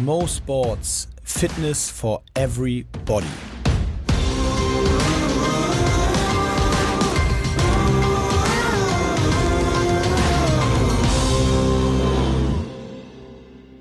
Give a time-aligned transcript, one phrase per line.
[0.00, 3.26] Mo Sports Fitness for Everybody.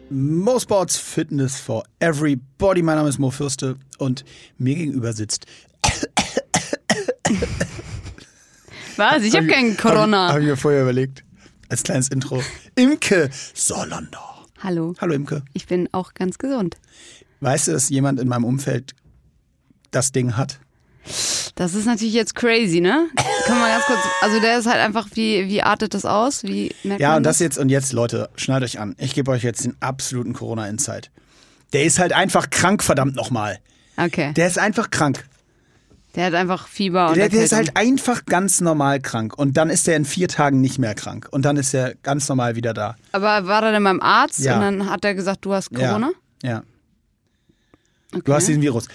[0.10, 2.82] Mo Sports Fitness for Everybody.
[2.82, 4.25] Mein Name ist Mo Fürste und
[4.57, 5.46] mir gegenüber sitzt.
[8.98, 9.23] Was?
[9.23, 10.28] Ich habe keinen Corona.
[10.28, 11.23] Habe ich mir vorher überlegt.
[11.70, 12.43] Als kleines Intro.
[12.75, 14.30] Imke Sorlander.
[14.64, 14.93] Hallo.
[15.00, 15.43] Hallo Imke.
[15.54, 16.78] Ich bin auch ganz gesund.
[17.39, 18.93] Weißt du, dass jemand in meinem Umfeld
[19.89, 20.60] das Ding hat?
[21.56, 23.07] Das ist natürlich jetzt crazy, ne?
[23.46, 24.00] Kann man ganz kurz.
[24.21, 26.43] Also der ist halt einfach, wie, wie artet das aus?
[26.43, 28.96] Wie merkt Ja, und das jetzt, und jetzt, Leute, schnallt euch an.
[29.00, 31.09] Ich gebe euch jetzt den absoluten Corona-Insight.
[31.73, 33.59] Der ist halt einfach krank, verdammt nochmal.
[33.98, 34.34] Okay.
[34.34, 35.28] Der ist einfach krank.
[36.16, 39.38] Der hat einfach Fieber und Der, der ist halt einfach ganz normal krank.
[39.38, 41.28] Und dann ist er in vier Tagen nicht mehr krank.
[41.31, 42.97] Und dann ist er ganz normal wieder da.
[43.14, 44.56] Aber war er denn beim Arzt Ja.
[44.56, 46.11] und dann hat er gesagt, du hast Corona?
[46.44, 46.50] Ja.
[46.50, 46.64] ja.
[48.14, 48.22] Okay.
[48.26, 48.88] Du hast diesen Virus.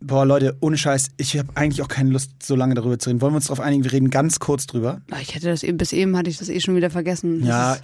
[0.00, 3.20] Boah, Leute, ohne Scheiß, ich habe eigentlich auch keine Lust, so lange darüber zu reden.
[3.20, 3.84] Wollen wir uns darauf einigen?
[3.84, 5.00] Wir reden ganz kurz drüber.
[5.10, 7.40] Ah, Ich hätte das eben, bis eben hatte ich das eh schon wieder vergessen.
[7.40, 7.76] Das Ja,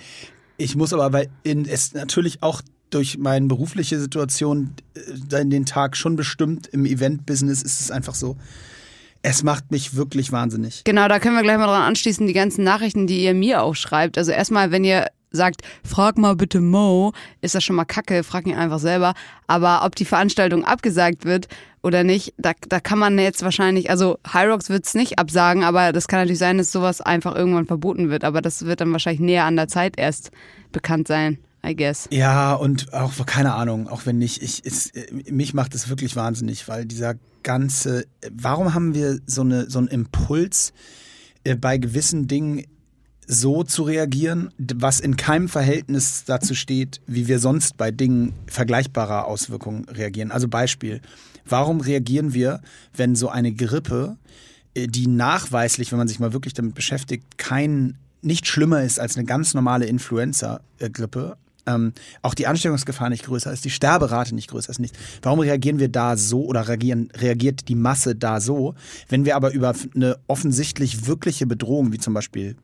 [0.56, 5.96] ich muss aber, weil in, es natürlich auch durch meine berufliche Situation äh, den Tag
[5.96, 8.36] schon bestimmt, im Event-Business ist es einfach so.
[9.22, 10.84] Es macht mich wirklich wahnsinnig.
[10.84, 13.74] Genau, da können wir gleich mal dran anschließen, die ganzen Nachrichten, die ihr mir auch
[13.74, 14.16] schreibt.
[14.16, 18.46] Also erstmal, wenn ihr sagt, frag mal bitte Mo, ist das schon mal kacke, frag
[18.46, 19.14] ihn einfach selber.
[19.46, 21.48] Aber ob die Veranstaltung abgesagt wird
[21.82, 25.92] oder nicht, da, da kann man jetzt wahrscheinlich, also Hyrox wird es nicht absagen, aber
[25.92, 28.24] das kann natürlich sein, dass sowas einfach irgendwann verboten wird.
[28.24, 30.30] Aber das wird dann wahrscheinlich näher an der Zeit erst
[30.72, 31.38] bekannt sein,
[31.68, 32.08] I guess.
[32.10, 36.16] Ja, und auch, keine Ahnung, auch wenn nicht, ich, es, äh, mich macht es wirklich
[36.16, 40.72] wahnsinnig, weil dieser ganze, warum haben wir so, eine, so einen Impuls,
[41.44, 42.64] äh, bei gewissen Dingen
[43.26, 49.26] so zu reagieren, was in keinem Verhältnis dazu steht, wie wir sonst bei Dingen vergleichbarer
[49.26, 50.32] Auswirkungen reagieren.
[50.32, 51.02] Also Beispiel,
[51.44, 52.62] warum reagieren wir,
[52.96, 54.16] wenn so eine Grippe,
[54.74, 59.16] äh, die nachweislich, wenn man sich mal wirklich damit beschäftigt, kein nicht schlimmer ist als
[59.16, 61.36] eine ganz normale Influenza-Grippe,
[61.68, 61.92] ähm,
[62.22, 64.96] auch die Ansteckungsgefahr nicht größer ist, die Sterberate nicht größer ist, nicht.
[65.22, 68.74] Warum reagieren wir da so oder reagieren, reagiert die Masse da so,
[69.08, 72.56] wenn wir aber über eine offensichtlich wirkliche Bedrohung, wie zum Beispiel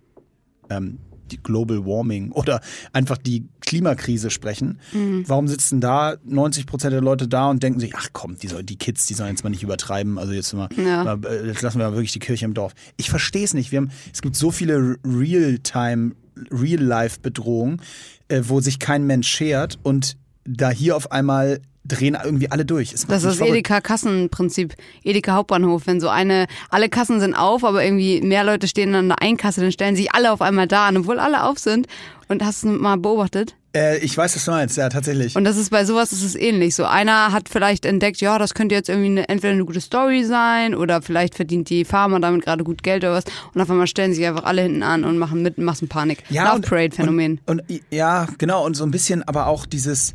[0.71, 0.99] ähm,
[1.31, 2.61] die Global Warming oder
[2.93, 4.79] einfach die Klimakrise sprechen.
[5.27, 8.63] Warum sitzen da 90 Prozent der Leute da und denken sich, ach komm, die, soll,
[8.63, 11.03] die Kids, die sollen jetzt mal nicht übertreiben, also jetzt mal, Ja.
[11.05, 12.75] mal äh, jetzt lassen wir mal wirklich die Kirche im Dorf.
[12.97, 13.73] Ich verstehe es nicht.
[13.73, 16.13] Wir haben, es gibt so viele Real-Time,
[16.51, 17.81] Real-Life-Bedrohungen,
[18.29, 22.93] äh, wo sich kein Mensch schert und da hier auf einmal drehen irgendwie alle durch.
[22.93, 23.49] Macht Das ist das.
[23.49, 25.87] Edeka-Kassenprinzip, Edeka Hauptbahnhof.
[25.87, 29.61] Wenn so eine, alle Kassen sind auf, aber irgendwie mehr Leute stehen an der Einkasse,
[29.61, 31.87] dann stellen sich alle auf einmal da an, obwohl alle auf sind.
[32.29, 33.55] Und hast du mal beobachtet?
[33.77, 35.37] Äh, ich weiß, was du meinst, ja, tatsächlich.
[35.37, 36.75] Und das ist bei sowas ist es ähnlich.
[36.75, 40.25] So einer hat vielleicht entdeckt, ja, das könnte jetzt irgendwie eine, entweder eine gute Story
[40.25, 43.25] sein oder vielleicht verdient die Pharma damit gerade gut Geld oder was.
[43.53, 46.23] Und auf einmal stellen sich einfach alle hinten an und machen mit Massenpanik.
[46.31, 47.41] Love und- Parade Phänomen.
[47.45, 50.15] Und, und ja, genau, und so ein bisschen aber auch dieses,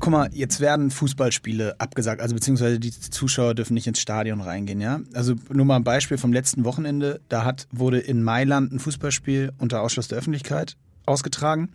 [0.00, 4.80] guck mal, jetzt werden Fußballspiele abgesagt, also beziehungsweise die Zuschauer dürfen nicht ins Stadion reingehen,
[4.80, 5.00] ja.
[5.14, 9.52] Also nur mal ein Beispiel vom letzten Wochenende, da hat, wurde in Mailand ein Fußballspiel
[9.58, 11.70] unter Ausschluss der Öffentlichkeit ausgetragen.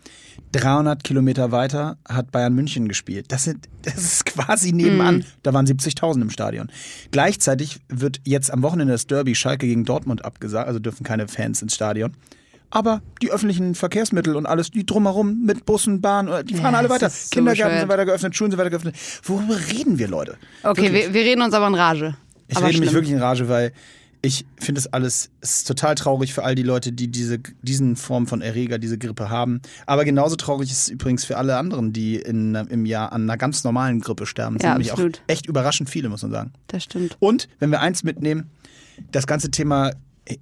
[0.53, 3.31] 300 Kilometer weiter hat Bayern München gespielt.
[3.31, 5.25] Das, sind, das ist quasi nebenan.
[5.43, 6.71] Da waren 70.000 im Stadion.
[7.11, 11.61] Gleichzeitig wird jetzt am Wochenende das Derby Schalke gegen Dortmund abgesagt, also dürfen keine Fans
[11.61, 12.13] ins Stadion.
[12.71, 16.79] Aber die öffentlichen Verkehrsmittel und alles, die drumherum mit Bussen, Bahn, äh, die fahren Ja,
[16.79, 17.09] alle weiter.
[17.09, 17.79] so Kindergärten bescheuert.
[17.81, 18.95] sind weiter geöffnet, Schulen sind weiter geöffnet.
[19.23, 20.37] Worüber reden wir, Leute?
[20.63, 22.15] Okay, wir, wir reden uns aber in Rage.
[22.47, 22.95] Ich aber rede mich schlimm.
[23.01, 23.71] wirklich in Rage, weil
[24.21, 27.95] ich finde es alles es ist total traurig für all die Leute, die diese diesen
[27.95, 29.61] Form von Erreger, diese Grippe haben.
[29.85, 33.37] Aber genauso traurig ist es übrigens für alle anderen, die in, im Jahr an einer
[33.37, 34.57] ganz normalen Grippe sterben.
[34.57, 36.51] Das Ja, sind nämlich auch echt überraschend viele, muss man sagen.
[36.67, 37.15] Das stimmt.
[37.19, 38.49] Und wenn wir eins mitnehmen,
[39.13, 39.91] das ganze Thema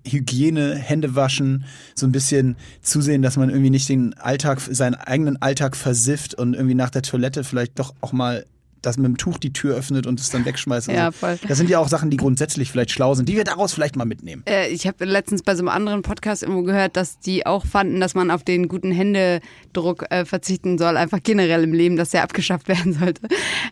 [0.06, 1.66] Hygiene, Hände waschen,
[1.96, 6.54] so ein bisschen zusehen, dass man irgendwie nicht den Alltag, seinen eigenen Alltag versifft und
[6.54, 8.46] irgendwie nach der Toilette vielleicht doch auch mal
[8.88, 10.90] das mit dem Tuch die Tür öffnet und es dann wegschmeißt.
[10.90, 11.38] und Ja, voll.
[11.48, 14.06] Das sind ja auch Sachen, die grundsätzlich vielleicht schlau sind, die wir daraus vielleicht mal
[14.06, 14.44] mitnehmen.
[14.48, 18.00] Äh, ich habe letztens bei so einem anderen Podcast irgendwo gehört, dass die auch fanden,
[18.00, 22.24] dass man auf den guten Händedruck äh, verzichten soll, einfach generell im Leben, dass der
[22.24, 23.22] abgeschafft werden sollte.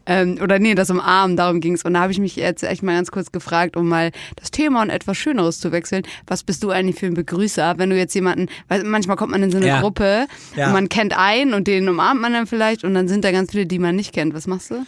[0.05, 1.83] Ähm, oder nee, das umarmen, darum ging's.
[1.83, 4.81] Und da habe ich mich jetzt echt mal ganz kurz gefragt, um mal das Thema
[4.81, 6.03] und etwas Schöneres zu wechseln.
[6.27, 9.41] Was bist du eigentlich für ein Begrüßer, wenn du jetzt jemanden, weil manchmal kommt man
[9.43, 9.81] in so eine Ja.
[9.81, 10.67] Gruppe Ja.
[10.67, 13.51] und man kennt einen und den umarmt man dann vielleicht und dann sind da ganz
[13.51, 14.33] viele, die man nicht kennt.
[14.33, 14.85] Was machst du?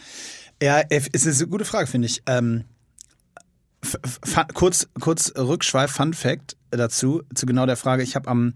[0.60, 2.22] Ja, es ist eine gute Frage, finde ich.
[2.26, 2.64] Ähm,
[4.54, 8.02] kurz, kurz Rückschweif, Fun Fact dazu, zu genau der Frage.
[8.02, 8.54] Ich habe am,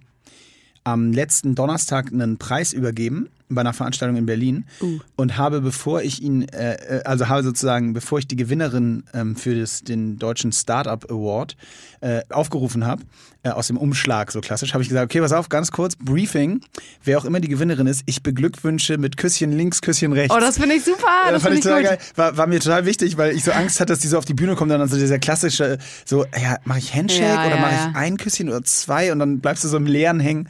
[0.84, 4.98] am letzten Donnerstag einen Preis übergeben bei einer Veranstaltung in Berlin Uh.
[5.16, 9.36] und habe, bevor ich ihn, äh, äh, also habe sozusagen, bevor ich die Gewinnerin ähm,
[9.36, 11.56] für das, den deutschen Startup Award
[12.00, 13.02] äh, aufgerufen habe,
[13.44, 16.60] äh, aus dem Umschlag so klassisch, habe ich gesagt, okay, pass auf, ganz kurz, Briefing,
[17.04, 20.34] wer auch immer die Gewinnerin ist, ich beglückwünsche mit Küsschen links, Küsschen rechts.
[20.34, 21.06] Oh, das finde ich super.
[21.26, 21.90] Ja, das fand ich total gut.
[21.90, 21.98] geil.
[22.16, 24.34] War, war mir total wichtig, weil ich so Angst hatte, dass die so auf die
[24.34, 27.74] Bühne kommen, dann so dieser klassische, so, ja, mache ich Handshake Ja, oder ja, mache
[27.74, 30.48] ich ein Küsschen oder zwei und dann bleibst du so im Leeren hängen.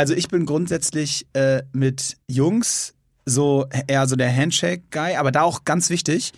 [0.00, 2.94] Also ich bin grundsätzlich äh, mit Jungs
[3.26, 6.32] so eher so der Handshake-Guy, aber da auch ganz wichtig.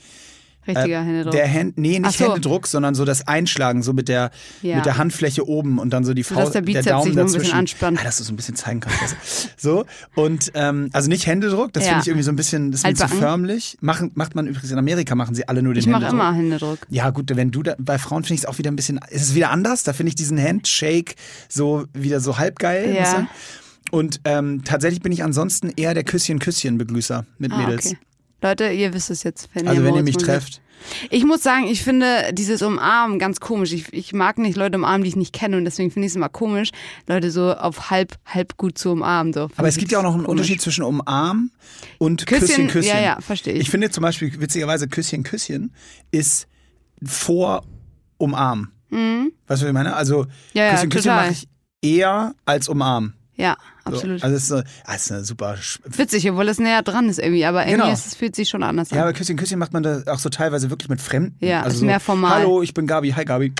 [0.66, 1.32] Richtiger äh, Händedruck.
[1.32, 2.26] Der Hand, nee, nicht so.
[2.26, 4.30] Händedruck, sondern so das Einschlagen, so mit der,
[4.62, 4.76] Ja.
[4.76, 7.14] mit der Handfläche oben und dann so die So, Faust, dass der Bizeps Daumen sich
[7.14, 7.58] noch ein bisschen dazwischen.
[7.58, 7.98] anspannt.
[8.00, 9.00] Ah, dass du so ein bisschen zeigen kannst.
[9.02, 9.16] Also.
[9.56, 11.90] So, und ähm, also nicht Händedruck, das Ja.
[11.90, 13.78] finde ich irgendwie so ein bisschen, das ist mir zu förmlich.
[13.80, 16.20] Machen, macht man übrigens in Amerika, machen sie alle nur den ich mache Händedruck.
[16.20, 16.78] immer Händedruck.
[16.90, 19.22] Ja, gut, wenn du da, bei Frauen finde ich es auch wieder ein bisschen, ist
[19.22, 19.82] es wieder anders.
[19.84, 21.14] Da finde ich diesen Handshake
[21.48, 22.94] so wieder so halbgeil.
[22.94, 23.26] Ja.
[23.90, 27.86] Und ähm, tatsächlich bin ich ansonsten eher der Küsschen-Küsschen-Begrüßer mit Ah, Mädels.
[27.86, 27.98] okay.
[28.42, 29.48] Leute, ihr wisst es jetzt.
[29.54, 30.60] Wenn Also ihr wenn ihr mich trefft.
[31.10, 33.72] Ich muss sagen, ich finde dieses Umarmen ganz komisch.
[33.72, 36.16] Ich, ich mag nicht Leute umarmen, die ich nicht kenne und deswegen finde ich es
[36.16, 36.70] immer komisch,
[37.06, 39.32] Leute so auf halb, halb gut zu umarmen.
[39.32, 39.48] So.
[39.56, 40.40] Aber es gibt ja auch noch einen Komisch.
[40.40, 41.50] Unterschied zwischen Umarm
[41.98, 42.96] und Küsschen, Küsschen, Küsschen.
[42.96, 43.60] ja, ja, verstehe ich.
[43.60, 45.72] Ich finde zum Beispiel, witzigerweise, Küsschen, Küsschen
[46.10, 46.48] ist
[47.04, 47.62] vor
[48.18, 48.72] Umarm.
[48.90, 49.94] Weißt du, was ich meine?
[49.94, 50.30] Also Mhm.
[50.54, 51.48] Ja, ja, Küsschen, Küsschen mache ich
[51.80, 53.12] eher als Umarm.
[53.36, 53.56] Ja,
[53.86, 53.92] So.
[53.92, 54.22] absolut.
[54.22, 57.18] Also es ist, so, ah, es ist eine super Witzig, obwohl es näher dran ist
[57.18, 57.92] irgendwie, aber irgendwie Genau.
[57.92, 58.96] ist, es fühlt sich schon anders an.
[58.98, 61.34] Ja, aber Küsschen, Küsschen macht man da auch so teilweise wirklich mit Fremden.
[61.40, 62.40] Ja, also ist so, mehr formal.
[62.40, 63.10] Hallo, ich bin Gabi.
[63.12, 63.52] Hi, Gabi.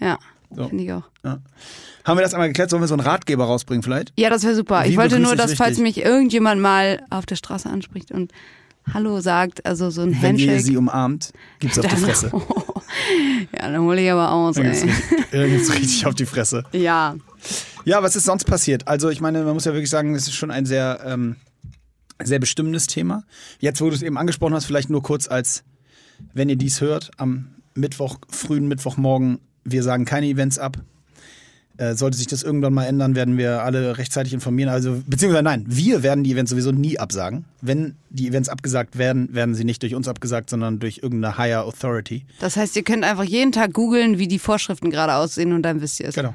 [0.00, 0.18] Ja,
[0.54, 0.68] So.
[0.68, 1.04] finde ich auch.
[1.22, 2.70] Haben wir das einmal geklärt?
[2.70, 4.12] Sollen wir so einen Ratgeber rausbringen vielleicht?
[4.18, 4.82] Ja, das wäre super.
[4.84, 8.32] Wie ich wollte nur, dass falls mich irgendjemand mal auf der Straße anspricht und
[8.92, 10.60] Hallo sagt, also so ein Wenn ihr Handshake.
[10.62, 12.32] sie umarmt, gibt's auf die Fresse.
[13.52, 14.70] ja, dann hole ich aber aus, Dann ey.
[14.72, 14.90] richtig,
[15.30, 16.64] dann gibt's richtig auf die Fresse.
[16.72, 17.14] Ja,
[17.84, 18.88] Ja, was ist sonst passiert?
[18.88, 21.36] Also ich meine, man muss ja wirklich sagen, es ist schon ein sehr, ähm,
[22.22, 23.24] sehr bestimmendes Thema.
[23.58, 25.64] Jetzt, wo du es eben angesprochen hast, vielleicht nur kurz als,
[26.32, 30.78] wenn ihr dies hört, am Mittwoch, frühen Mittwochmorgen, wir sagen keine Events ab.
[31.80, 34.68] Äh, sollte sich das irgendwann mal ändern, werden wir alle rechtzeitig informieren.
[34.68, 37.46] Also, beziehungsweise nein, wir werden die Events sowieso nie absagen.
[37.62, 41.64] Wenn die Events abgesagt werden, werden sie nicht durch uns abgesagt, sondern durch irgendeine Higher
[41.64, 42.26] Authority.
[42.38, 45.80] das heißt, ihr könnt einfach jeden Tag googeln, wie die Vorschriften gerade aussehen und dann
[45.80, 46.14] wisst ihr es.
[46.16, 46.34] Genau.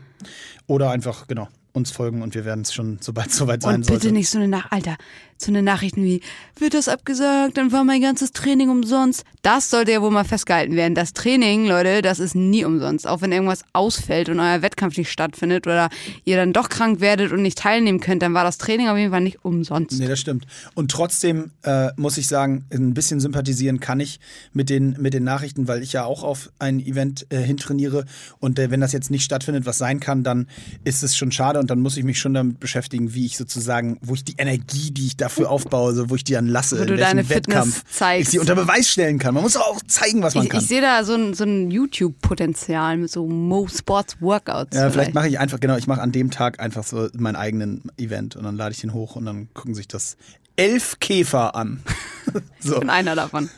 [0.66, 3.82] Oder einfach, genau, uns folgen und wir werden es schon, sobald es soweit sein Und
[3.82, 4.12] bitte sollte.
[4.14, 4.96] nicht so eine Nach Alter,
[5.38, 6.22] so eine Nachrichten wie,
[6.58, 9.24] wird das abgesagt, dann war mein ganzes Training umsonst.
[9.42, 10.96] Das sollte ja wohl mal festgehalten werden.
[10.96, 13.06] Das Training, Leute, das ist nie umsonst.
[13.06, 15.90] Auch wenn irgendwas ausfällt und euer Wettkampf nicht stattfindet oder
[16.24, 19.12] ihr dann doch krank werdet und nicht teilnehmen könnt, dann war das Training auf jeden
[19.12, 20.00] Fall nicht umsonst.
[20.00, 20.46] Nee, das stimmt.
[20.74, 24.20] Und trotzdem äh, muss ich sagen, ein bisschen sympathisieren kann ich
[24.54, 28.06] mit den, mit den Nachrichten, weil ich ja auch auf ein Event äh, hintrainiere.
[28.40, 30.48] Und äh, wenn das jetzt nicht stattfindet, was sein kann, dann
[30.86, 33.98] ist es schon schade und dann muss ich mich schon damit beschäftigen, wie ich sozusagen,
[34.02, 36.82] wo ich die Energie, die ich dafür aufbaue, so, wo ich die dann lasse, Wo
[36.84, 38.28] in du welchem Wettkampf zeigst.
[38.28, 39.34] ich sie unter Beweis stellen kann.
[39.34, 40.62] Man muss auch zeigen, was man Ich, kann.
[40.62, 44.76] ich sehe da so ein, so ein YouTube-Potenzial mit so Mo Sports Workouts.
[44.76, 47.84] Ja, vielleicht mache ich einfach, genau, ich mache an dem Tag einfach so meinen eigenen
[47.98, 50.18] Event und dann lade ich den hoch und dann gucken sich das
[50.58, 51.82] elf Käfer an.
[52.60, 52.76] so.
[52.76, 53.50] Ich bin einer davon.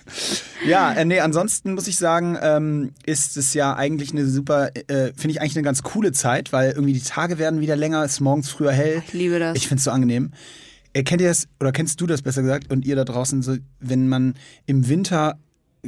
[0.66, 5.14] Ja, äh, nee, ansonsten muss ich sagen, ähm, ist es ja eigentlich eine super, äh,
[5.16, 8.20] finde ich eigentlich eine ganz coole Zeit, weil irgendwie die Tage werden wieder länger, ist
[8.20, 9.04] morgens früher hell.
[9.06, 9.56] Ich liebe das.
[9.58, 10.32] Ich finde es so angenehm.
[10.98, 13.56] Äh, kennt ihr das, oder kennst du das besser gesagt, und ihr da draußen, so,
[13.80, 14.34] wenn man
[14.66, 15.38] im Winter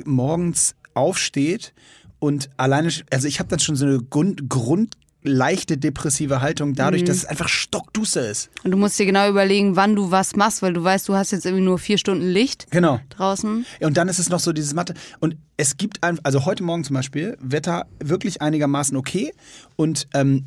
[0.05, 1.73] morgens aufsteht
[2.19, 6.75] und alleine, also ich habe dann schon so eine Grund, Grund leichte depressive Haltung, Mhm.
[6.75, 8.49] dadurch, dass es einfach stockduster ist.
[8.63, 11.31] Und du musst dir genau überlegen, wann du was machst, weil du weißt, du hast
[11.31, 12.99] jetzt irgendwie nur vier Stunden Licht Genau.
[13.09, 13.65] draußen.
[13.81, 14.93] Und dann ist es noch so dieses Mathe.
[15.19, 19.33] Und es gibt ein, also heute Morgen zum Beispiel, Wetter wirklich einigermaßen okay.
[19.75, 20.45] Und ähm,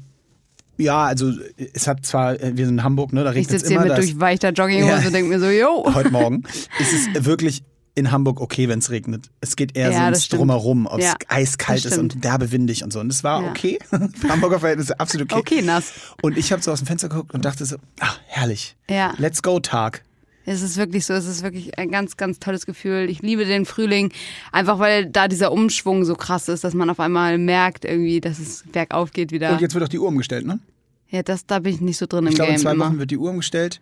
[0.79, 1.31] ja, also
[1.75, 3.81] es hat zwar, äh, wir sind in Hamburg, ne, da Ich regnet es sitze hier
[3.85, 3.95] immer.
[3.95, 5.07] mit durchweichter Jogginghose Ja.
[5.07, 5.85] und denke mir so, yo.
[5.95, 6.43] heute Morgen
[6.81, 7.63] ist es wirklich
[7.95, 9.29] in Hamburg okay, wenn es regnet.
[9.43, 10.29] Es geht eher Ja, so ins.
[10.31, 13.01] Drumherum, ob es Ja, eiskalt ist und derbewindig und so.
[13.01, 13.51] Und es war Ja.
[13.51, 13.79] okay.
[14.29, 15.41] Hamburger Verhältnisse absolut okay.
[15.41, 15.93] Okay, nass.
[16.23, 18.77] Und ich habe so aus dem Fenster geguckt und dachte so, ach, herrlich.
[18.89, 19.13] Ja.
[19.19, 20.03] Let's go Tag.
[20.45, 23.09] Es ist wirklich so, es ist wirklich ein ganz, ganz tolles Gefühl.
[23.09, 24.13] Ich liebe den Frühling,
[24.51, 28.39] einfach weil da dieser Umschwung so krass ist, dass man auf einmal merkt irgendwie, dass
[28.39, 29.53] es bergauf geht wieder.
[29.53, 30.59] Und jetzt wird auch die Uhr umgestellt, ne?
[31.13, 32.87] ja, das, da bin ich nicht so drin im Ich glaube, Game in zwei immer.
[32.87, 33.81] Wochen wird die Uhr umgestellt.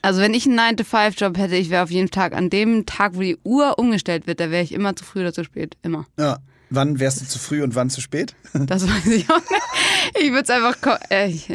[0.00, 3.20] Also wenn ich einen 9-to-5-Job hätte, ich wäre auf jeden Tag an dem Tag, wo
[3.20, 5.76] die Uhr umgestellt wird, da wäre ich immer zu früh oder zu spät.
[5.82, 6.06] Immer.
[6.18, 6.38] Ja.
[6.70, 8.34] Wann wärst du zu früh und wann zu spät?
[8.54, 10.22] Das weiß ich auch nicht.
[10.22, 10.76] Ich würde es einfach...
[11.10, 11.48] Äh, ich,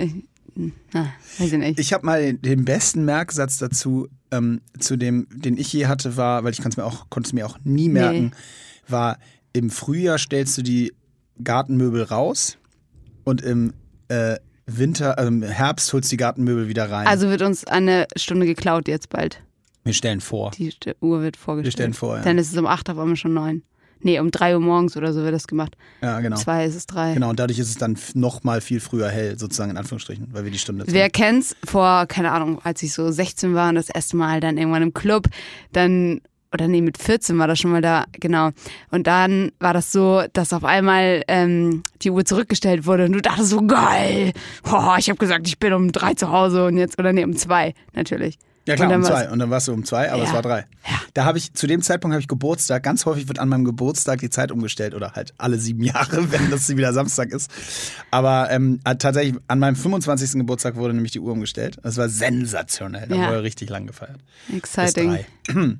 [0.93, 1.79] na, weiß ich nicht.
[1.79, 6.17] Ich habe mal den, den besten Merksatz dazu, ähm, zu dem, den ich je hatte,
[6.17, 8.31] war, weil ich kann's mir auch, konnte es mir auch nie merken,
[8.87, 9.19] war,
[9.53, 10.93] im Frühjahr stellst du die
[11.43, 12.57] Gartenmöbel raus
[13.23, 13.73] und im
[14.07, 17.07] äh, Winter, also im Herbst holst du die Gartenmöbel wieder rein.
[17.07, 19.41] Also wird uns eine Stunde geklaut jetzt bald.
[19.83, 20.51] Wir stellen vor.
[20.51, 21.65] Die Uhr wird vorgestellt.
[21.65, 22.23] Wir stellen vor, ja.
[22.23, 23.63] Dann ist es um 8 auf einmal schon 9.
[24.01, 25.75] Nee, um 3 Uhr morgens oder so wird das gemacht.
[26.01, 26.35] Ja, genau.
[26.37, 27.13] 2 ist es 3.
[27.15, 30.27] Genau, und dadurch ist es dann f- noch mal viel früher hell, sozusagen in Anführungsstrichen,
[30.31, 33.75] weil wir die Stunde Wer kennt's vor, keine Ahnung, als ich so 16 war und
[33.75, 35.27] das erste Mal dann irgendwann im Club,
[35.73, 36.21] dann,
[36.53, 38.51] oder nee, mit 14 war das schon mal da, genau.
[38.91, 43.21] Und dann war das so, dass auf einmal ähm, die Uhr zurückgestellt wurde und du
[43.21, 44.31] dachtest so, geil,
[44.71, 47.35] oh, ich habe gesagt, ich bin um drei zu Hause und jetzt, oder nee, um
[47.35, 48.37] zwei, natürlich.
[48.67, 49.29] Ja klar, um zwei.
[49.29, 50.27] Und dann warst du um zwei, aber Ja.
[50.29, 50.65] es war drei.
[51.13, 52.83] Da habe ich, zu dem Zeitpunkt habe ich Geburtstag.
[52.83, 56.51] Ganz häufig wird an meinem Geburtstag die Zeit umgestellt oder halt alle sieben Jahre, wenn
[56.51, 57.49] das wieder Samstag ist.
[58.11, 60.33] Aber ähm, äh, tatsächlich, an meinem 25.
[60.33, 61.77] Geburtstag wurde nämlich die Uhr umgestellt.
[61.81, 63.07] Das war sensationell.
[63.07, 63.27] Da Ja.
[63.29, 64.19] wurde richtig lang gefeiert.
[64.55, 65.17] Exciting.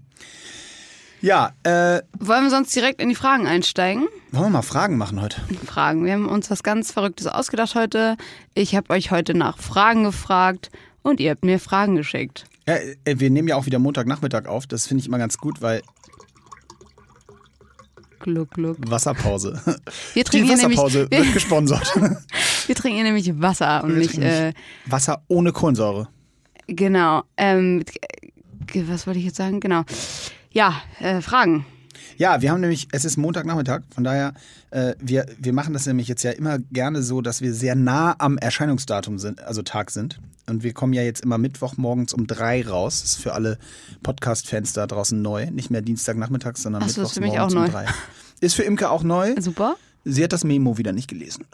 [1.20, 4.08] Ja, äh, Wollen wir sonst direkt in die Fragen einsteigen?
[4.32, 5.42] wollen wir mal Fragen machen heute?
[5.66, 6.06] Fragen.
[6.06, 8.18] Wir haben uns was ganz Verrücktes ausgedacht heute.
[8.54, 10.70] Ich habe euch heute nach Fragen gefragt
[11.02, 12.46] und ihr habt mir Fragen geschickt.
[12.68, 14.68] Ja, äh, wir nehmen ja auch wieder Montagnachmittag auf.
[14.68, 15.82] Das finde ich immer ganz gut, weil
[18.20, 18.78] Gluck, gluck.
[18.80, 19.62] Wasserpause.
[20.14, 21.96] Wir Die trinken, hier nämlich, Wasserpause wir, wird gesponsert.
[22.68, 24.54] wir trinken hier nämlich Wasser und Wir nicht, äh,
[24.86, 26.10] Wasser ohne Kohlensäure.
[26.68, 27.24] genau.
[27.38, 27.84] Ähm,
[28.74, 29.60] was wollte ich jetzt sagen?
[29.60, 29.84] Genau.
[30.52, 31.66] Ja, äh, Fragen.
[32.18, 34.34] Ja, wir haben nämlich, es ist Montagnachmittag, von daher,
[34.72, 38.16] äh, wir, wir machen das nämlich jetzt ja immer gerne so, dass wir sehr nah
[38.18, 40.20] am Erscheinungsdatum sind, also Tag sind.
[40.50, 43.02] Und wir kommen ja jetzt immer Mittwoch morgens um drei raus.
[43.02, 43.58] Das ist für alle
[44.04, 45.52] Podcast-Fans da draußen neu.
[45.52, 47.86] Nicht mehr Dienstagnachmittags, sondern Ach so, Mittwochs ist für mich morgens auch um drei.
[48.40, 49.36] Ist für Imke auch neu.
[49.40, 49.76] Super.
[50.06, 51.46] Sie hat das Memo wieder nicht gelesen.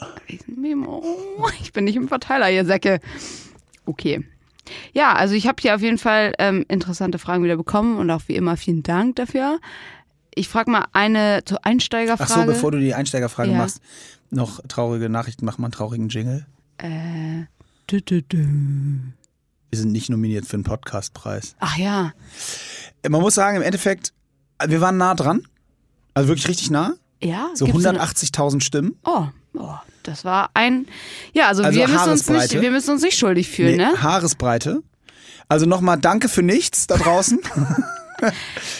[0.45, 1.03] Memo.
[1.61, 2.99] Ich bin nicht im Verteiler, ihr Säcke.
[3.85, 4.23] Okay.
[4.93, 8.21] Ja, also ich habe hier auf jeden Fall ähm, interessante Fragen wieder bekommen und auch
[8.27, 9.59] wie immer vielen Dank dafür.
[10.35, 12.31] Ich frage mal eine zur Ach Einsteigerfrage.
[12.41, 13.57] so, bevor du die Einsteigerfrage Ja.
[13.57, 13.81] machst,
[14.29, 16.45] noch traurige Nachrichten, mach mal einen traurigen Jingle.
[16.77, 17.43] äh,
[17.91, 18.45] dü, dü, dü.
[19.69, 21.55] Wir sind nicht nominiert für einen Podcastpreis.
[21.59, 22.13] Ach ja,
[23.07, 24.13] Man muss sagen, im Endeffekt,
[24.65, 25.47] wir waren nah dran.
[26.13, 26.93] Also wirklich richtig nah.
[27.23, 27.49] ja.
[27.55, 28.95] So gibt's eine- 180.000 Stimmen.
[29.03, 29.25] Oh,
[29.55, 29.73] oh,
[30.03, 30.85] das war ein.
[31.33, 34.01] Ja, also, Also wir, müssen uns nicht, wir müssen uns nicht schuldig fühlen, Nee, ne?
[34.03, 34.83] Haaresbreite.
[35.49, 37.39] Also nochmal danke für nichts da draußen.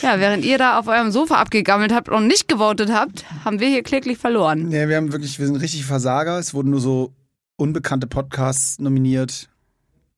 [0.02, 3.68] Ja, während ihr da auf eurem Sofa abgegammelt habt und nicht gewotet habt, haben wir
[3.68, 4.70] hier kläglich verloren.
[4.70, 6.40] nee, wir haben wirklich, wir sind richtig Versager.
[6.40, 7.12] Es wurden nur so
[7.56, 9.50] unbekannte Podcasts nominiert.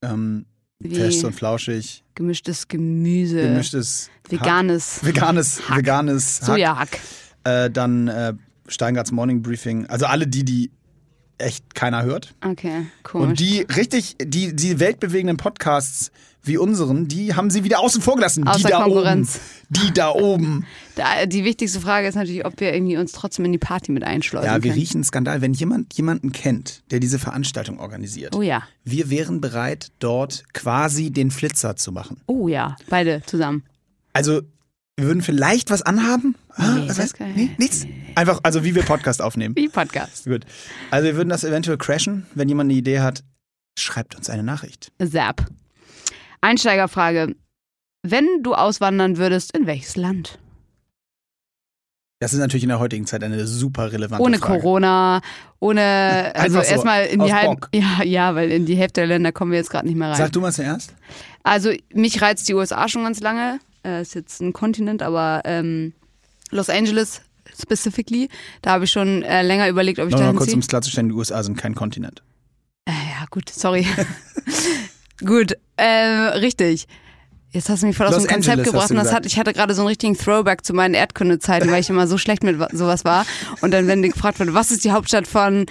[0.01, 0.45] Ähm,
[0.83, 6.45] Fest und flauschig, gemischtes Gemüse, gemischtes veganes Hack, veganes, veganes Hack.
[6.47, 6.99] Sojahack.
[7.45, 8.33] Äh, dann äh,
[8.67, 9.85] Steingarts Morning Briefing.
[9.87, 10.71] Also alle die, die
[11.37, 12.35] echt keiner hört.
[12.43, 13.29] Okay, komisch.
[13.29, 16.11] Und die richtig, die, die weltbewegenden Podcasts
[16.47, 18.43] wie unseren, die haben sie wieder außen vor gelassen.
[18.43, 19.35] die Außer da Konkurrenz.
[19.35, 19.85] oben.
[19.87, 20.65] Die da oben.
[20.95, 24.05] Da, die wichtigste Frage ist natürlich, ob wir irgendwie uns trotzdem in die Party mit
[24.05, 24.73] einschleusen Ja, wir können.
[24.79, 25.41] riechen Skandal.
[25.41, 31.11] Wenn jemand jemanden kennt, der diese Veranstaltung organisiert, Oh ja, wir wären bereit, dort quasi
[31.11, 32.21] den Flitzer zu machen.
[32.27, 33.63] oh ja, beide zusammen.
[34.13, 34.41] Also,
[34.95, 36.35] wir würden vielleicht was anhaben.
[36.55, 37.15] Ah, Nee, was heißt?
[37.35, 37.85] Nee, nichts.
[38.15, 39.53] Einfach, also wie wir Podcast aufnehmen.
[39.57, 40.23] Wie Podcast.
[40.23, 40.45] Gut.
[40.91, 42.25] Also, wir würden das eventuell crashen.
[42.35, 43.25] Wenn jemand eine Idee hat,
[43.77, 44.93] schreibt uns eine Nachricht.
[45.05, 45.45] Zap.
[46.45, 47.35] Einsteigerfrage.
[48.03, 50.39] Wenn du auswandern würdest, in welches Land?
[52.19, 54.61] Das ist natürlich in der heutigen Zeit eine super relevante Ohne Frage.
[54.61, 55.21] Corona,
[55.59, 57.69] ohne, also so, erstmal in die aus halb, Bock.
[57.73, 60.17] ja, ja, weil in die Hälfte der Länder kommen wir jetzt gerade nicht mehr rein.
[60.17, 60.93] Sag du mal zuerst.
[61.43, 63.59] Also mich reizt die USA schon ganz lange.
[63.83, 65.93] Äh, ist jetzt ein Kontinent, aber ähm,
[66.51, 67.21] Los Angeles
[67.59, 68.29] specifically,
[68.61, 70.55] da habe ich schon äh, länger überlegt, ob ich da mal kurz, hinziehe.
[70.55, 72.23] um es klarzustellen, die USA sind kein Kontinent.
[72.85, 73.85] Äh, ja, gut, sorry.
[75.23, 76.87] gut, äh, richtig.
[77.51, 79.39] Jetzt hast du mich voll aus Los dem Konzept Angeles, gebracht und das hat, ich
[79.39, 82.59] hatte gerade so einen richtigen Throwback zu meinen Erdkundezeiten, weil ich immer so schlecht mit
[82.59, 83.25] wa- sowas war.
[83.61, 85.65] Und dann, wenn gefragt wird, was ist die Hauptstadt von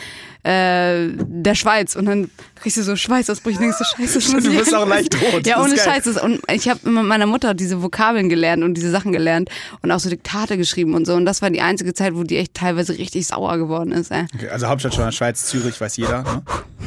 [0.45, 1.95] äh, der Schweiz?
[1.95, 4.89] Und dann kriegst du so Schweißausbrüche und denkst so, scheiße, das muss Du bist auch
[4.89, 5.47] leicht rot.
[5.47, 5.85] Ja, ohne geil.
[5.85, 6.07] Scheiß.
[6.23, 9.51] Und ich habe mit meiner Mutter diese Vokabeln gelernt und diese Sachen gelernt
[9.83, 11.13] und auch so Diktate geschrieben und so.
[11.13, 14.11] Und das war die einzige Zeit, wo die echt teilweise richtig sauer geworden ist.
[14.11, 14.25] Ey.
[14.35, 16.23] Okay, also Hauptstadt von der Schweiz, Zürich, weiß jeder.
[16.23, 16.43] Ne?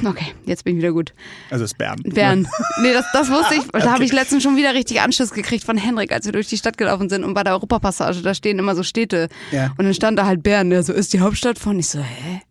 [0.05, 1.13] Okay, jetzt bin ich wieder gut.
[1.49, 2.01] Also ist Bern.
[2.03, 2.47] Bern.
[2.81, 3.67] Nee, das, das wusste ich.
[3.67, 6.57] Da habe ich letztens schon wieder richtig Anschluss gekriegt von Henrik, als wir durch die
[6.57, 7.23] Stadt gelaufen sind.
[7.23, 9.29] Und bei der Europapassage, da stehen immer so Städte.
[9.51, 9.73] Ja.
[9.77, 11.79] Und dann stand da halt Bern, der so, ist die Hauptstadt von?
[11.79, 12.41] Ich so, hä?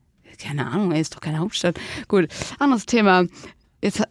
[0.42, 1.78] Keine Ahnung, ey, ist doch keine Hauptstadt.
[2.08, 3.24] Gut, anderes Thema.
[3.82, 4.02] Jetzt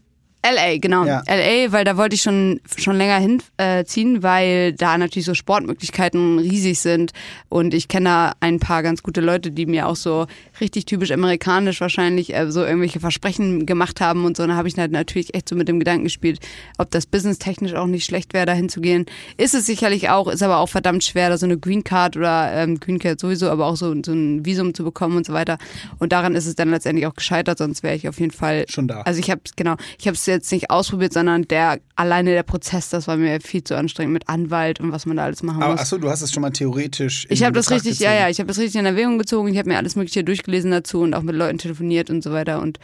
[0.46, 1.06] LA, genau.
[1.06, 1.24] Ja.
[1.28, 6.40] LA, weil da wollte ich schon, schon länger hinziehen, äh, weil da natürlich so Sportmöglichkeiten
[6.40, 7.14] riesig sind.
[7.50, 10.28] Und ich kenne da ein paar ganz gute Leute, die mir auch so
[10.62, 14.44] richtig typisch amerikanisch wahrscheinlich äh, so irgendwelche Versprechen gemacht haben und so.
[14.44, 16.40] Und da habe ich halt natürlich echt so mit dem Gedanken gespielt,
[16.78, 19.06] ob das businesstechnisch auch nicht schlecht wäre, da hinzugehen.
[19.38, 22.52] Ist es sicherlich auch, ist aber auch verdammt schwer, da so eine Green Card oder
[22.54, 25.58] ähm, Green Card sowieso, aber auch so, so ein Visum zu bekommen und so weiter.
[25.98, 28.88] Und daran ist es dann letztendlich auch gescheitert, sonst wäre ich auf jeden Fall Schon
[28.88, 29.02] da.
[29.02, 32.90] also ich habe genau, ich habe es jetzt nicht ausprobiert, sondern der alleine der Prozess,
[32.90, 35.74] das war mir viel zu anstrengend mit Anwalt und was man da alles machen Aber
[35.74, 35.82] muss.
[35.82, 37.26] achso, du hast es schon mal theoretisch.
[37.26, 38.22] in Ich habe das richtig, ja, gezogen.
[38.24, 39.48] ja, ich habe das richtig in Erwägung gezogen.
[39.52, 42.62] Ich habe mir alles Mögliche durchgelesen dazu und auch mit Leuten telefoniert und so weiter.
[42.62, 42.80] Und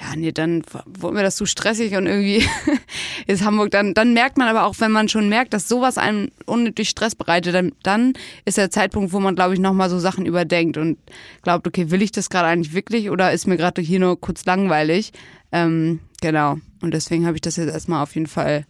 [0.00, 2.44] ja, nee, dann wurde mir das zu stressig und irgendwie
[3.26, 6.30] ist Hamburg dann, dann merkt man aber auch, wenn man schon merkt, dass sowas einem
[6.46, 10.26] unnötig Stress bereitet, dann, dann ist der Zeitpunkt, wo man, glaube ich, nochmal so Sachen
[10.26, 10.98] überdenkt und
[11.42, 14.44] glaubt, okay, will ich das gerade eigentlich wirklich oder ist mir gerade hier nur kurz
[14.46, 15.12] langweilig?
[15.52, 16.56] Ähm, genau.
[16.80, 18.64] Und deswegen habe ich das jetzt erstmal auf jeden Fall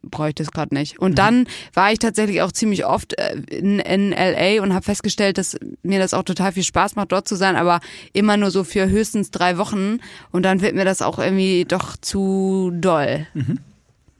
[0.00, 1.00] brauche ich das gerade nicht.
[1.00, 5.38] Und dann war ich tatsächlich auch ziemlich oft äh, in, in LA und habe festgestellt,
[5.38, 7.80] dass mir das auch total viel Spaß macht, dort zu sein, aber
[8.12, 9.98] immer nur so für höchstens drei Wochen.
[10.30, 13.26] Und dann wird mir das auch irgendwie doch zu doll.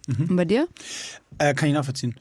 [0.08, 0.66] Und bei dir?
[1.38, 2.16] Äh, kann ich nachvollziehen.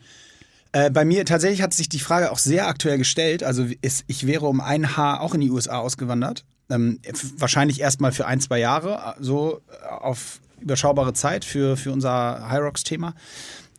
[0.71, 3.43] Äh, bei mir tatsächlich hat sich die Frage auch sehr aktuell gestellt.
[3.43, 6.45] Also ist, ich wäre um ein Haar auch in die USA ausgewandert.
[6.69, 6.99] Ähm,
[7.37, 12.49] wahrscheinlich erstmal für ein, zwei Jahre, äh, so äh, auf überschaubare Zeit für, für unser
[12.49, 13.13] High Rocks-Thema.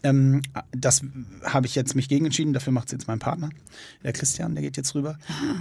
[0.04, 1.02] Ähm, das
[1.42, 2.52] habe ich jetzt mich gegen entschieden.
[2.52, 3.50] Dafür macht es jetzt mein Partner,
[4.04, 5.18] der Christian, der geht jetzt rüber.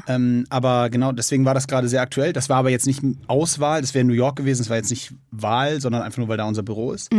[0.08, 2.34] Ähm, aber genau, deswegen war das gerade sehr aktuell.
[2.34, 4.62] Das war aber jetzt nicht Auswahl, das wäre New York gewesen.
[4.62, 7.12] Das war jetzt nicht Wahl, sondern einfach nur, weil da unser Büro ist.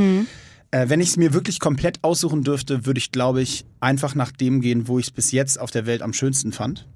[0.70, 4.32] Äh, wenn ich es mir wirklich komplett aussuchen dürfte, würde ich, glaube ich, einfach nach
[4.32, 6.86] dem gehen, wo ich es bis jetzt auf der Welt am schönsten fand.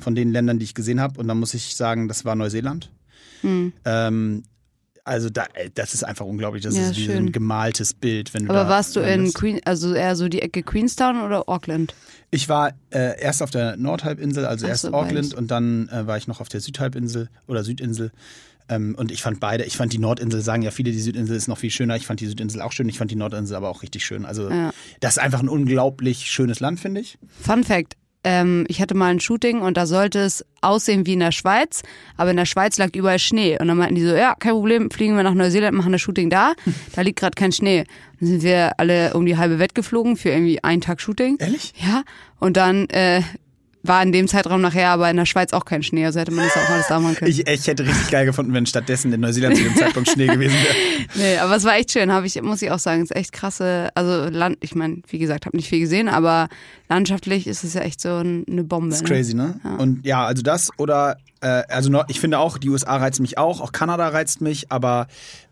[0.00, 1.18] Von den Ländern, die ich gesehen habe.
[1.18, 2.90] Und dann muss ich sagen, das war Neuseeland.
[3.42, 4.42] Ähm,
[5.04, 6.62] also da, äh, das ist einfach unglaublich.
[6.62, 7.26] Das Ja, ist wie so schön.
[7.26, 8.32] ein gemaltes Bild.
[8.34, 9.34] Wenn du Aber da warst du in landest.
[9.36, 11.94] Queen, also eher so die Ecke Queenstown oder Auckland?
[12.30, 15.34] Ich war äh, erst auf der Nordhalbinsel, also Ach erst so, Auckland beides.
[15.34, 18.12] und dann äh, war ich noch auf der Südhalbinsel oder Südinsel.
[18.68, 21.48] Ähm, und ich fand beide, ich fand die Nordinsel, sagen ja viele, die Südinsel ist
[21.48, 21.96] noch viel schöner.
[21.96, 24.24] Ich fand die Südinsel auch schön, ich fand die Nordinsel aber auch richtig schön.
[24.24, 24.72] Also Ja.
[25.00, 27.18] das ist einfach ein unglaublich schönes Land, finde ich.
[27.42, 27.94] Fun Fact.
[28.26, 31.82] Ähm, ich hatte mal ein Shooting und da sollte es aussehen wie in der Schweiz,
[32.16, 33.58] aber in der Schweiz lag überall Schnee.
[33.60, 36.30] Und dann meinten die so, ja, kein Problem, fliegen wir nach Neuseeland, machen das Shooting
[36.30, 36.54] da.
[36.94, 37.84] Da liegt gerade kein Schnee.
[38.20, 41.36] Dann sind wir alle um die halbe Wett geflogen für irgendwie einen Tag Shooting.
[41.38, 41.74] Ehrlich?
[41.86, 42.02] Ja.
[42.40, 43.20] Und dann äh,
[43.86, 46.06] war in dem Zeitraum nachher aber in der Schweiz auch kein Schnee.
[46.06, 47.30] Also hätte man das auch alles da machen können.
[47.30, 50.54] Ich, ich hätte richtig geil gefunden, wenn stattdessen in Neuseeland zu dem Zeitpunkt Schnee gewesen
[50.54, 50.74] wäre.
[51.16, 53.02] Nee, aber es war echt schön, habe ich, muss ich auch sagen.
[53.02, 56.48] Es ist echt krasse, also Land, ich meine, wie gesagt, habe nicht viel gesehen, aber
[56.88, 58.88] landschaftlich ist es ja echt so ein- eine Bombe.
[58.90, 59.08] Das ist ne?
[59.08, 59.60] crazy, ne?
[59.78, 63.38] Und ja, also das oder, äh, also noch, ich finde auch, die USA reizt mich
[63.38, 65.06] auch, auch Kanada reizt mich, aber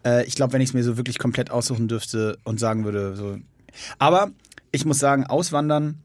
[0.04, 3.14] äh, ich glaube, wenn ich es mir so wirklich komplett aussuchen dürfte und sagen würde,
[3.14, 3.36] so.
[3.98, 4.30] Aber
[4.72, 5.98] ich muss sagen, Auswandern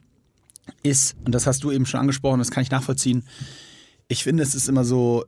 [0.84, 3.24] ist, und das hast du eben schon angesprochen, das kann ich nachvollziehen,
[4.08, 5.26] ich finde, es ist immer so,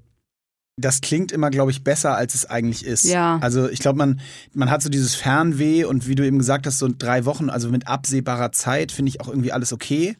[0.78, 3.04] das klingt immer, glaube ich, besser, als es eigentlich ist.
[3.04, 3.38] Ja.
[3.42, 4.22] Also ich glaube, man,
[4.54, 7.70] man hat so dieses Fernweh und wie du eben gesagt hast, so drei Wochen, also
[7.70, 10.16] mit absehbarer Zeit, finde ich auch irgendwie alles okay.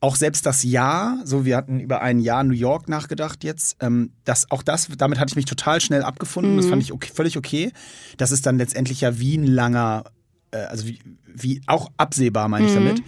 [0.00, 4.10] Auch selbst das Jahr, so wir hatten über ein Jahr New York nachgedacht jetzt, ähm,
[4.24, 6.56] das, auch das, damit hatte ich mich total schnell abgefunden.
[6.56, 7.72] Das fand ich okay, völlig okay.
[8.16, 10.04] Das ist dann letztendlich ja wie ein langer,
[10.50, 10.98] äh, also wie,
[11.32, 13.02] wie auch absehbar, meine ich damit.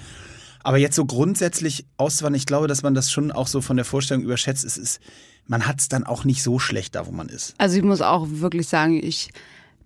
[0.67, 3.85] Aber jetzt so grundsätzlich auszuwandern, ich glaube, dass man das schon auch so von der
[3.85, 4.65] Vorstellung überschätzt.
[4.65, 5.01] Es ist,
[5.47, 7.55] man hat es dann auch nicht so schlecht da, wo man ist.
[7.59, 9.31] Also ich muss auch wirklich sagen, ich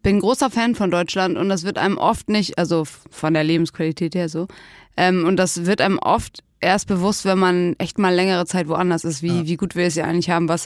[0.02, 4.14] bin großer Fan von Deutschland und das wird einem oft nicht, also von der Lebensqualität
[4.14, 4.48] her so,
[4.96, 9.04] ähm, und das wird einem oft erst bewusst, wenn man echt mal längere Zeit woanders
[9.04, 10.64] ist, wie, wie gut wir es ja eigentlich haben, was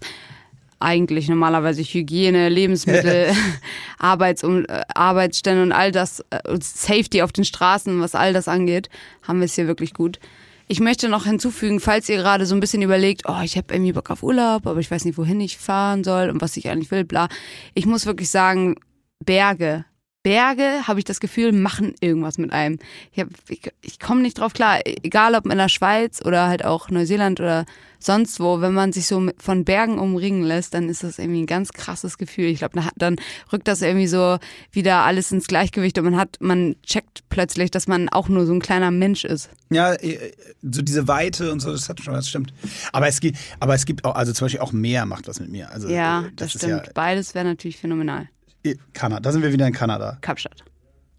[0.84, 3.32] eigentlich normalerweise Hygiene, Lebensmittel,
[3.98, 8.32] Arbeits um, äh, Arbeitsstände und all das, äh, und Safety auf den Straßen, was all
[8.32, 8.88] das angeht,
[9.22, 10.18] haben wir es hier wirklich gut.
[10.66, 13.92] Ich möchte noch hinzufügen, falls ihr gerade so ein bisschen überlegt, oh, ich habe irgendwie
[13.92, 16.90] Bock auf Urlaub, aber ich weiß nicht, wohin ich fahren soll und was ich eigentlich
[16.90, 17.28] will, bla.
[17.74, 18.76] Ich muss wirklich sagen,
[19.24, 19.84] Berge.
[20.22, 22.78] Berge, habe ich das Gefühl, machen irgendwas mit einem.
[23.12, 26.64] Ich, hab- ich, ich komme nicht drauf klar, egal ob in der Schweiz oder halt
[26.64, 27.66] auch Neuseeland oder
[28.04, 31.46] sonst wo, wenn man sich so von Bergen umringen lässt, dann ist das irgendwie ein
[31.46, 32.46] ganz krasses Gefühl.
[32.46, 33.16] Ich glaube, dann
[33.52, 34.38] rückt das irgendwie so
[34.72, 38.52] wieder alles ins Gleichgewicht und man hat, man checkt plötzlich, dass man auch nur so
[38.52, 39.48] ein kleiner Mensch ist.
[39.70, 42.52] Ja, äh, so diese Weite und so, das hat schon, das stimmt.
[42.92, 45.50] Aber es gibt, aber es gibt auch, also zum Beispiel auch Meer macht was mit
[45.50, 45.70] mir.
[45.70, 46.86] Also Ja, äh, das, ist stimmt.
[46.86, 48.28] ja Beides wäre natürlich phänomenal.
[48.64, 49.20] äh, Kanada.
[49.20, 50.62] Da sind wir wieder in Kanada Kapstadt.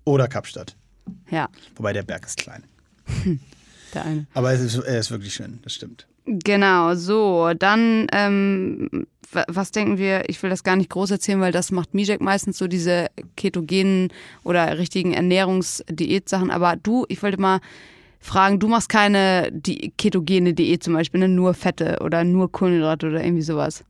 [0.04, 0.76] oder Kapstadt.
[1.30, 2.64] Ja, Wobei der Berg ist klein.
[3.94, 4.28] der eine.
[4.34, 6.08] Aber es ist, er ist wirklich schön, das stimmt.
[6.28, 8.90] Genau, so, dann, ähm,
[9.32, 12.20] wa- was denken wir, ich will das gar nicht groß erzählen, weil das macht Mijek
[12.20, 14.10] meistens so diese ketogenen
[14.44, 17.60] oder richtigen Ernährungsdiät-Sachen, aber du, ich wollte mal
[18.20, 21.28] fragen, du machst keine die ketogene Diät zum Beispiel, ne?
[21.30, 23.84] nur Fette oder nur Kohlenhydrate oder irgendwie sowas.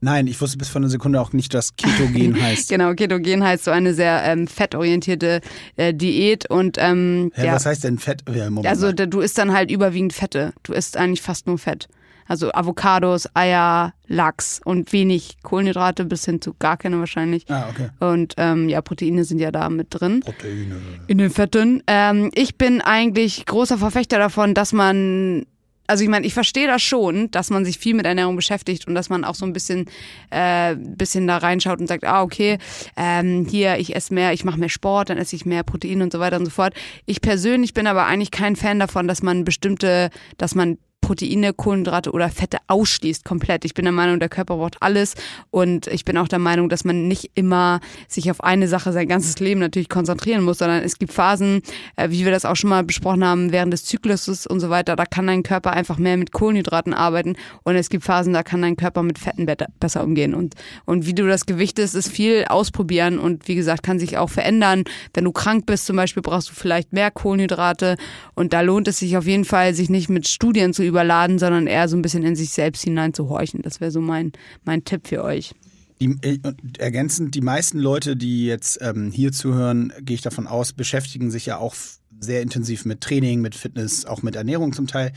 [0.00, 2.68] Nein, ich wusste bis vor einer Sekunde auch nicht, dass Ketogen heißt.
[2.68, 5.40] Genau, ketogen heißt so eine sehr ähm, fettorientierte
[5.76, 8.22] äh, Diät und ähm, Hä, ja, Was heißt denn Fett?
[8.28, 10.52] Ja, Moment Also da- du isst dann halt überwiegend Fette.
[10.62, 11.88] Du isst eigentlich fast nur Fett.
[12.28, 17.44] Also Avocados, Eier, Lachs und wenig Kohlenhydrate bis hin zu gar keine wahrscheinlich.
[17.48, 17.88] Ah, okay.
[18.00, 20.20] Und ähm, ja, Proteine sind ja da mit drin.
[20.20, 20.76] Proteine.
[21.06, 21.84] In den Fetten.
[21.86, 25.46] Ähm, ich bin eigentlich großer Verfechter davon, dass man
[25.86, 28.94] also ich meine, ich verstehe das schon, dass man sich viel mit Ernährung beschäftigt und
[28.94, 29.86] dass man auch so ein bisschen,
[30.30, 32.58] äh, bisschen da reinschaut und sagt, ah, okay,
[32.96, 36.12] ähm, hier, ich esse mehr, ich mache mehr Sport, dann esse ich mehr Protein und
[36.12, 36.74] so weiter und so fort.
[37.06, 42.10] Ich persönlich bin aber eigentlich kein Fan davon, dass man bestimmte, dass man Proteine, Kohlenhydrate
[42.10, 43.64] oder Fette ausschließt komplett.
[43.64, 45.14] Ich bin der Meinung, der Körper braucht alles.
[45.52, 49.06] Und ich bin auch der Meinung, dass man nicht immer sich auf eine Sache sein
[49.06, 51.62] ganzes Leben natürlich konzentrieren muss, sondern es gibt Phasen,
[51.94, 54.96] äh, wie wir das auch schon mal besprochen haben, während des Zykluses und so weiter,
[54.96, 57.36] da kann dein Körper einfach mehr mit Kohlenhydraten arbeiten.
[57.62, 59.46] Und es gibt Phasen, da kann dein Körper mit Fetten
[59.78, 60.34] besser umgehen.
[60.34, 63.20] Und, und wie du das gewichtest, ist viel ausprobieren.
[63.20, 64.82] Und wie gesagt, kann sich auch verändern.
[65.14, 67.96] Wenn du krank bist zum Beispiel, brauchst du vielleicht mehr Kohlenhydrate.
[68.34, 71.38] Und da lohnt es sich auf jeden Fall, sich nicht mit Studien zu über überladen,
[71.38, 73.60] sondern eher so ein bisschen in sich selbst hineinzuhorchen.
[73.62, 74.32] Das wäre so mein,
[74.64, 75.52] mein Tipp für euch.
[76.00, 76.38] Die, äh,
[76.78, 81.46] ergänzend, die meisten Leute, die jetzt ähm, hier zuhören, gehe ich davon aus, beschäftigen sich
[81.46, 81.74] ja auch
[82.18, 85.12] sehr intensiv mit Training, mit Fitness, auch mit Ernährung zum Teil.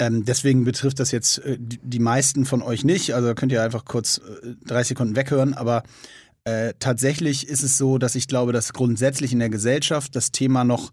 [0.00, 3.14] Ähm, deswegen betrifft das jetzt äh, die, meisten von euch nicht.
[3.14, 5.54] Also könnt ihr einfach kurz äh, drei Sekunden weghören.
[5.54, 5.82] Aber
[6.44, 10.64] äh, tatsächlich ist es so, dass ich glaube, dass grundsätzlich in der Gesellschaft das Thema
[10.64, 10.92] noch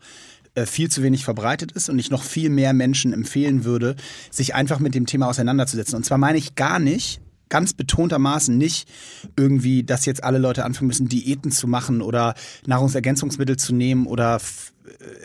[0.65, 3.95] viel zu wenig verbreitet ist und ich noch viel mehr Menschen empfehlen würde,
[4.31, 5.95] sich einfach mit dem Thema auseinanderzusetzen.
[5.95, 8.87] Und zwar meine ich gar nicht, ganz betontermaßen nicht
[9.35, 12.33] irgendwie, dass jetzt alle Leute anfangen müssen, Diäten zu machen oder
[12.65, 14.39] Nahrungsergänzungsmittel zu nehmen oder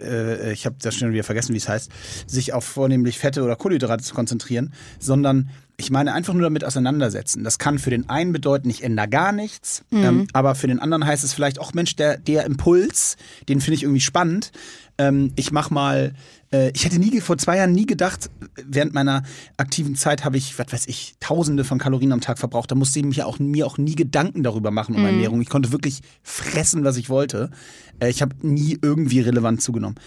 [0.02, 1.90] äh, ich habe das schon wieder vergessen, wie es heißt,
[2.26, 7.44] sich auf vornehmlich Fette oder Kohlenhydrate zu konzentrieren, sondern ich meine einfach nur damit auseinandersetzen.
[7.44, 10.04] Das kann für den einen bedeuten, ich ändere gar nichts, mhm.
[10.04, 13.16] ähm, aber für den anderen heißt es vielleicht auch, Mensch, der, der Impuls,
[13.48, 14.52] den finde ich irgendwie spannend
[15.00, 16.12] ähm, ich mach mal,
[16.52, 18.30] äh, ich hätte nie vor zwei Jahren nie gedacht,
[18.62, 19.22] während meiner
[19.56, 22.70] aktiven Zeit habe ich, was weiß ich, tausende von Kalorien am Tag verbraucht.
[22.70, 25.06] Da musste ich mich auch, mir auch nie Gedanken darüber machen um mhm.
[25.06, 25.40] Ernährung.
[25.40, 27.50] Ich konnte wirklich fressen, was ich wollte.
[27.98, 29.98] Äh, ich habe nie irgendwie relevant zugenommen.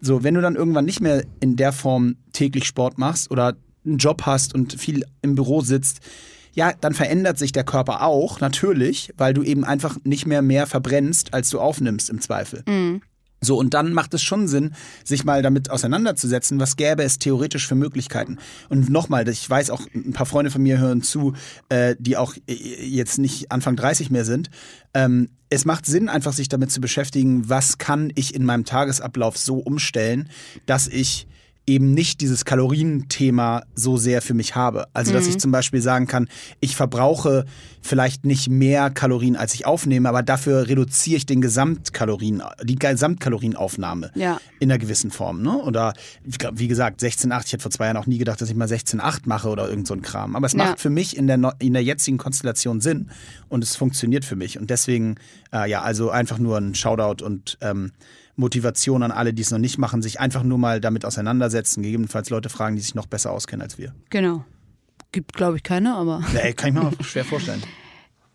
[0.00, 3.56] So, wenn du dann irgendwann nicht mehr in der Form täglich Sport machst oder
[3.86, 6.00] einen Job hast und viel im Büro sitzt,
[6.52, 10.66] ja, dann verändert sich der Körper auch, natürlich, weil du eben einfach nicht mehr mehr
[10.66, 12.62] verbrennst, als du aufnimmst im Zweifel.
[12.66, 13.02] Mhm.
[13.42, 17.66] So, und dann macht es schon Sinn, sich mal damit auseinanderzusetzen, was gäbe es theoretisch
[17.66, 18.38] für Möglichkeiten.
[18.70, 21.34] Und nochmal, ich weiß auch, ein paar Freunde von mir hören zu,
[21.68, 24.50] äh, die auch äh, jetzt nicht Anfang 30 mehr sind.
[24.94, 29.36] Ähm, es macht Sinn, einfach sich damit zu beschäftigen, was kann ich in meinem Tagesablauf
[29.36, 30.30] so umstellen,
[30.64, 31.28] dass ich
[31.66, 34.86] eben nicht dieses Kalorienthema so sehr für mich habe.
[34.92, 35.30] Also, dass mhm.
[35.30, 36.28] ich zum Beispiel sagen kann,
[36.60, 37.44] ich verbrauche
[37.82, 44.12] vielleicht nicht mehr Kalorien, als ich aufnehme, aber dafür reduziere ich den Gesamtkalorien, die Gesamtkalorienaufnahme
[44.14, 44.38] ja.
[44.60, 45.42] in einer gewissen Form.
[45.42, 45.56] Ne?
[45.56, 48.68] Oder wie gesagt, 16,8, ich hätte vor zwei Jahren auch nie gedacht, dass ich mal
[48.68, 50.36] 16,8 mache oder irgend so ein Kram.
[50.36, 50.64] Aber es ja.
[50.64, 53.10] macht für mich in der, in der jetzigen Konstellation Sinn
[53.48, 54.58] und es funktioniert für mich.
[54.58, 55.16] Und deswegen,
[55.52, 57.92] äh, ja, also einfach nur ein Shoutout und ähm,
[58.36, 62.30] Motivation an alle, die es noch nicht machen, sich einfach nur mal damit auseinandersetzen, gegebenenfalls
[62.30, 63.94] Leute fragen, die sich noch besser auskennen als wir.
[64.10, 64.44] Genau.
[65.12, 66.22] Gibt, glaube ich, keine, aber.
[66.34, 67.62] Nee, kann ich mir auch schwer vorstellen.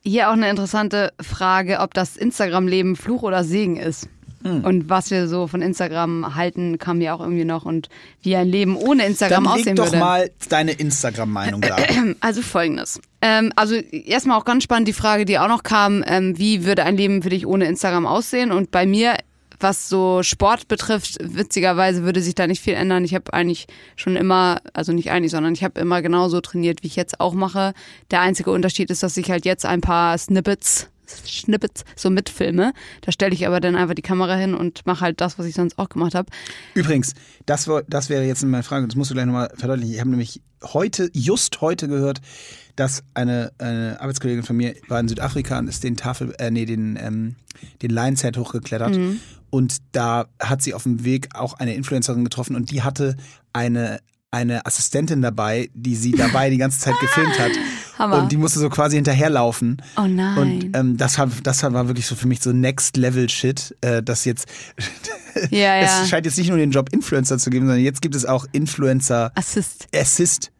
[0.04, 4.10] Hier auch eine interessante Frage, ob das Instagram-Leben Fluch oder Segen ist.
[4.44, 4.66] Hm.
[4.66, 7.90] Und was wir so von Instagram halten, kam ja auch irgendwie noch und
[8.24, 10.00] wie ein Leben ohne Instagram Dann aussehen doch würde.
[10.00, 11.78] mal deine Instagram-Meinung da.
[12.20, 13.00] Also folgendes.
[13.22, 16.84] Ähm, also erstmal auch ganz spannend die Frage, die auch noch kam, ähm, wie würde
[16.84, 18.52] ein Leben für dich ohne Instagram aussehen?
[18.52, 19.16] Und bei mir
[19.64, 23.04] was so Sport betrifft, witzigerweise würde sich da nicht viel ändern.
[23.06, 26.88] Ich habe eigentlich schon immer, also nicht eigentlich, sondern ich habe immer genauso trainiert, wie
[26.88, 27.74] ich jetzt auch mache.
[28.12, 32.74] Der einzige Unterschied ist, dass ich halt jetzt ein paar Snippets Snippets so mitfilme.
[33.02, 35.56] Da stelle ich aber dann einfach die Kamera hin und mache halt das, was ich
[35.56, 36.30] sonst auch gemacht habe.
[36.74, 37.14] Übrigens,
[37.46, 39.94] das, das wäre jetzt meine Frage, das musst du gleich nochmal verdeutlichen.
[39.94, 42.22] Ich habe nämlich heute, just heute gehört,
[42.76, 46.66] dass eine, eine Arbeitskollegin von mir war in Südafrika und ist den Tafel, äh, nee,
[46.66, 47.36] den, ähm,
[47.82, 48.96] den Lions Head hochgeklettert.
[48.96, 49.20] Mhm.
[49.50, 53.18] Und da hat sie auf dem Weg auch eine Influencerin getroffen und die hatte
[53.52, 54.00] eine
[54.32, 57.52] eine Assistentin dabei, die sie dabei die ganze Zeit gefilmt hat.
[58.00, 58.24] Hammer.
[58.24, 59.82] Und die musste so quasi hinterherlaufen.
[59.98, 60.38] Oh nein.
[60.38, 64.02] Und ähm, das, war, das war wirklich so für mich so Next Level Shit, äh,
[64.02, 64.48] dass jetzt
[65.50, 66.02] ja, ja.
[66.04, 68.46] es scheint jetzt nicht nur den Job Influencer zu geben, sondern jetzt gibt es auch
[68.54, 69.88] Influencer Assist.
[69.94, 70.52] Assist.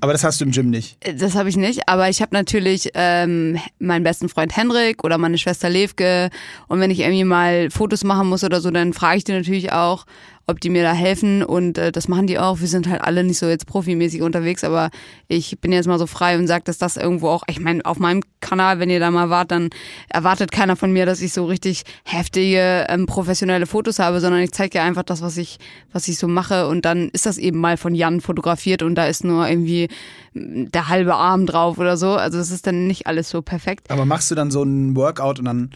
[0.00, 0.98] Aber das hast du im Gym nicht.
[1.20, 5.38] Das habe ich nicht, aber ich habe natürlich ähm, meinen besten Freund Henrik oder meine
[5.38, 6.30] Schwester Levke
[6.66, 9.72] und wenn ich irgendwie mal Fotos machen muss oder so, dann frage ich die natürlich
[9.72, 10.04] auch
[10.46, 12.60] ob die mir da helfen und äh, das machen die auch.
[12.60, 14.90] Wir sind halt alle nicht so jetzt profimäßig unterwegs, aber
[15.28, 17.98] ich bin jetzt mal so frei und sage, dass das irgendwo auch, ich meine, auf
[17.98, 19.70] meinem Kanal, wenn ihr da mal wart, dann
[20.08, 24.52] erwartet keiner von mir, dass ich so richtig heftige, ähm, professionelle Fotos habe, sondern ich
[24.52, 25.58] zeige ja einfach das, was ich,
[25.92, 29.06] was ich so mache und dann ist das eben mal von Jan fotografiert und da
[29.06, 29.88] ist nur irgendwie
[30.34, 32.10] der halbe Arm drauf oder so.
[32.12, 33.90] Also es ist dann nicht alles so perfekt.
[33.90, 35.70] Aber machst du dann so ein Workout und dann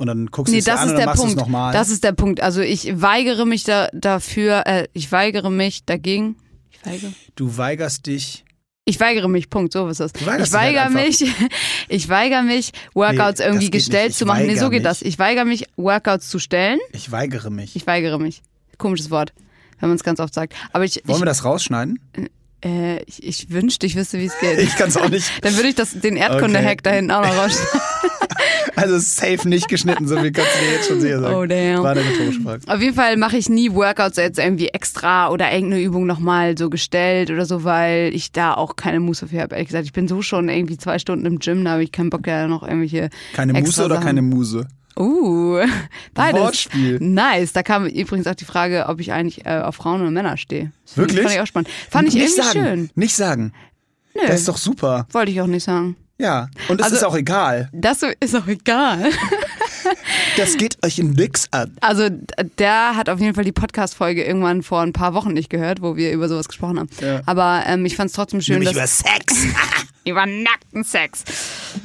[0.00, 1.26] und dann guckst du Nee, es dir das an ist und dann der machst du
[1.28, 1.40] es Punkt.
[1.46, 1.72] nochmal.
[1.72, 2.40] Das ist der Punkt.
[2.40, 6.36] Also ich weigere mich da, dafür, äh, ich weigere mich dagegen.
[6.72, 7.12] Ich weigere.
[7.36, 8.44] Du weigerst dich.
[8.86, 10.12] Ich weigere mich, Punkt, so ist das.
[10.12, 11.04] Du Ich halt weigere einfach.
[11.04, 11.22] mich,
[11.88, 14.46] ich weigere mich, Workouts Nee, irgendwie gestellt zu machen.
[14.46, 15.02] Nee, so geht das.
[15.02, 16.78] Ich weigere mich, Workouts zu stellen.
[16.92, 17.76] Ich weigere mich.
[17.76, 18.42] Ich weigere mich.
[18.78, 19.32] Komisches Wort,
[19.78, 20.54] wenn man es ganz oft sagt.
[20.72, 22.00] Aber ich, Wollen ich, wir das rausschneiden?
[22.64, 24.58] Äh, ich, ich wünschte, ich wüsste, wie es geht.
[24.58, 25.30] Ich kann es auch nicht.
[25.42, 26.80] Dann würde ich das, den Erdkunde-Hack Okay.
[26.82, 27.80] da hinten auch noch rausschneiden.
[28.76, 31.34] Also safe nicht geschnitten, so viel kannst du dir jetzt schon sicher sagen.
[31.34, 31.82] Oh, damn.
[31.82, 32.62] War eine rhetorische Frage.
[32.66, 36.70] Auf jeden Fall mache ich nie Workouts jetzt irgendwie extra oder irgendeine Übung nochmal so
[36.70, 39.54] gestellt oder so, weil ich da auch keine Muße für habe.
[39.54, 42.08] Ehrlich gesagt, ich bin so schon irgendwie zwei Stunden im Gym, da habe ich keinen
[42.08, 43.10] Bock, da noch irgendwelche.
[43.34, 44.66] Keine Muße oder keine Muse?
[45.00, 45.64] Uh,
[46.14, 46.40] beides.
[46.40, 46.98] Wortspiel.
[47.00, 47.52] Nice.
[47.52, 50.72] Da kam übrigens auch die Frage, ob ich eigentlich äh, auf Frauen oder Männer stehe.
[50.86, 51.22] Das Wirklich?
[51.22, 51.68] Fand ich auch spannend.
[51.90, 52.66] Fand ich nicht irgendwie sagen.
[52.66, 52.90] schön.
[52.94, 53.52] Nicht sagen.
[54.14, 55.06] Nö, Das ist doch super.
[55.12, 55.96] wollte ich auch nicht sagen.
[56.18, 56.48] Ja.
[56.68, 57.70] Und es Also- ist auch egal.
[57.72, 59.10] Das ist auch egal.
[60.36, 61.76] Das geht euch in nix an.
[61.80, 62.08] Also
[62.58, 65.96] der hat auf jeden Fall die Podcast-Folge irgendwann vor ein paar Wochen nicht gehört, wo
[65.96, 66.88] wir über sowas gesprochen haben.
[67.00, 67.22] Ja.
[67.26, 69.46] Aber ähm, ich fand es trotzdem schön, Nämlich dass über Sex.
[70.04, 71.24] über nackten Sex.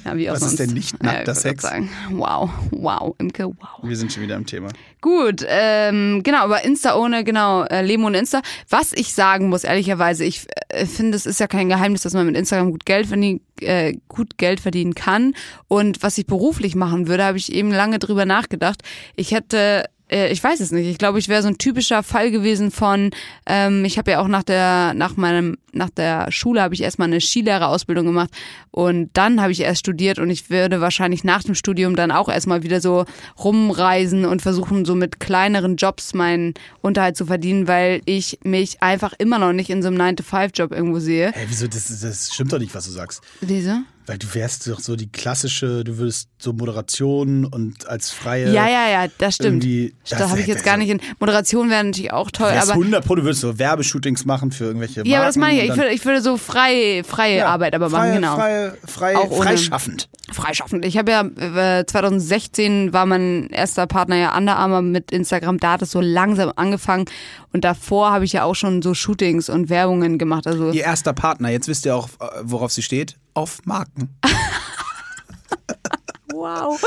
[0.06, 0.60] Ja, wie auch Was ist sonst.
[0.60, 1.64] denn nicht Ja, nackter würd Sex?
[1.64, 1.90] Sagen.
[2.12, 3.56] Wow, wow, Imke, wow.
[3.84, 4.70] Wir sind schon wieder im Thema.
[5.02, 8.42] Gut, ähm, genau, aber Insta ohne, genau, äh, Leben ohne Insta.
[8.70, 12.26] Was ich sagen muss, ehrlicherweise, ich äh, finde, es ist ja kein Geheimnis, dass man
[12.26, 15.34] mit Instagram gut Geld verdienen, äh, gut Geld verdienen kann.
[15.68, 18.82] Und was ich beruflich machen würde, habe ich eben lange drüber nachgedacht.
[19.16, 20.88] Ich hätte äh, ich weiß es nicht.
[20.88, 23.12] Ich glaube, ich wäre so ein typischer Fall gewesen von,
[23.46, 27.08] ähm, ich habe ja auch nach der, nach meinem, nach der Schule habe ich erstmal
[27.08, 28.30] eine Skilehrerausbildung gemacht
[28.72, 32.30] und dann habe ich erst studiert und ich würde wahrscheinlich nach dem Studium dann auch
[32.30, 33.06] erstmal wieder so
[33.44, 39.14] rumreisen und versuchen, so mit kleineren Jobs meinen Unterhalt zu verdienen, weil ich mich einfach
[39.18, 41.32] immer noch nicht in so einem 9-to-5-Job irgendwo sehe.
[41.34, 41.68] Hey, wieso?
[41.68, 43.22] Das, das stimmt doch nicht, was du sagst.
[43.42, 43.84] Diese?
[44.08, 48.54] Weil du wärst doch so die klassische, du würdest so Moderation und als freie.
[48.54, 49.64] Ja, ja, ja, das stimmt.
[49.64, 51.00] irgendwie- da das habe ich jetzt gar nicht in.
[51.20, 55.02] Moderation wäre natürlich auch toll, aber 100 Pro, du würdest so Werbeshootings machen für irgendwelche
[55.08, 55.70] Ja, aber das meine ich.
[55.72, 58.36] Ich würde, ich würde so frei, freie Ja, Arbeit aber machen, freie, genau.
[58.36, 60.08] Freie, frei, Auch ohne- freischaffend.
[60.32, 60.86] Freischaffend.
[60.86, 65.60] Ich habe ja äh, 2016 war mein erster Partner ja Under Armour mit Instagram.
[65.60, 67.06] Da hat es so langsam angefangen
[67.54, 70.48] und davor habe ich ja auch schon so Shootings und Werbungen gemacht.
[70.48, 73.16] Also Ihr erster Partner, jetzt wisst ihr auch, äh, worauf sie steht.
[73.36, 74.10] Auf Marken.
[76.34, 76.82] wow,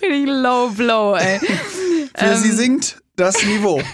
[0.00, 1.14] richtig low blow.
[1.14, 1.38] Ey.
[2.16, 2.36] Für Ähm.
[2.38, 3.80] sie sinkt das Niveau.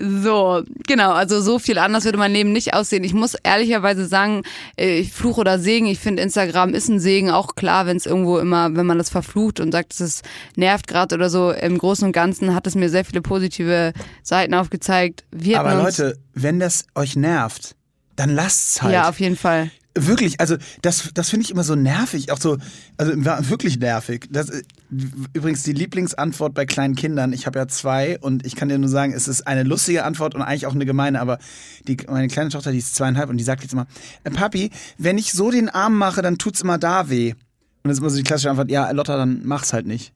[0.00, 3.04] So, genau, also so viel anders würde mein Leben nicht aussehen.
[3.04, 4.42] Ich muss ehrlicherweise sagen,
[4.78, 8.06] äh, ich Fluch oder Segen, ich finde Instagram ist ein Segen, auch klar, wenn es
[8.06, 10.22] irgendwo immer, wenn man das verflucht und sagt, es
[10.56, 14.54] nervt gerade oder so, im Großen und Ganzen hat es mir sehr viele positive Seiten
[14.54, 15.24] aufgezeizigt.
[15.30, 17.76] Wir Aber Leute, wenn das euch nervt,
[18.16, 18.94] dann lasst's halt.
[18.94, 19.70] Ja, auf jeden Fall.
[19.96, 22.58] Wirklich, also das, das finde ich immer so nervig, auch so,
[22.96, 23.12] also
[23.50, 24.28] wirklich nervig.
[24.30, 24.62] Das, äh,
[25.32, 28.88] übrigens die Lieblingsantwort bei kleinen Kindern, ich habe ja zwei und ich kann dir nur
[28.88, 31.38] sagen, es ist eine lustige Antwort und eigentlich auch eine gemeine, aber
[31.88, 33.88] die, meine kleine Tochter, die ist zweieinhalb und die sagt jetzt immer,
[34.22, 37.32] äh, Papi, wenn ich so den Arm mache, dann tut's immer da weh.
[37.82, 40.12] Und das ist immer so die klassische Antwort, ja, Lotta, dann mach's halt nicht.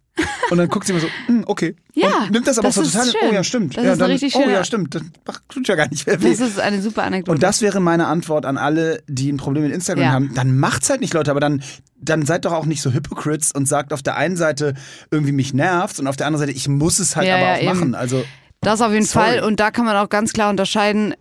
[0.50, 1.74] Und dann guckt sie immer so, hm, okay.
[1.94, 3.20] Ja, und nimmt das aber das auch so total, schön.
[3.30, 3.76] oh ja, stimmt.
[3.76, 4.94] Das ja, ist dann, richtig oh schöne- ja, stimmt.
[4.94, 5.02] Das
[5.48, 6.30] tut ja gar nicht mehr weh.
[6.30, 7.32] Das ist eine super Anekdote.
[7.34, 10.12] Und das wäre meine Antwort an alle, die ein Problem mit Instagram Ja.
[10.12, 10.32] haben.
[10.34, 11.62] Dann macht's halt nicht, Leute, aber dann,
[12.00, 14.74] dann seid doch auch nicht so Hypocrites und sagt auf der einen Seite
[15.10, 17.56] irgendwie mich nervt und auf der anderen Seite ich muss es halt Ja, aber auch
[17.58, 17.66] eben.
[17.66, 17.94] machen.
[17.94, 18.24] Also
[18.60, 19.38] Das auf jeden Sorry.
[19.38, 19.40] Fall.
[19.42, 21.14] Und da kann man auch ganz klar unterscheiden,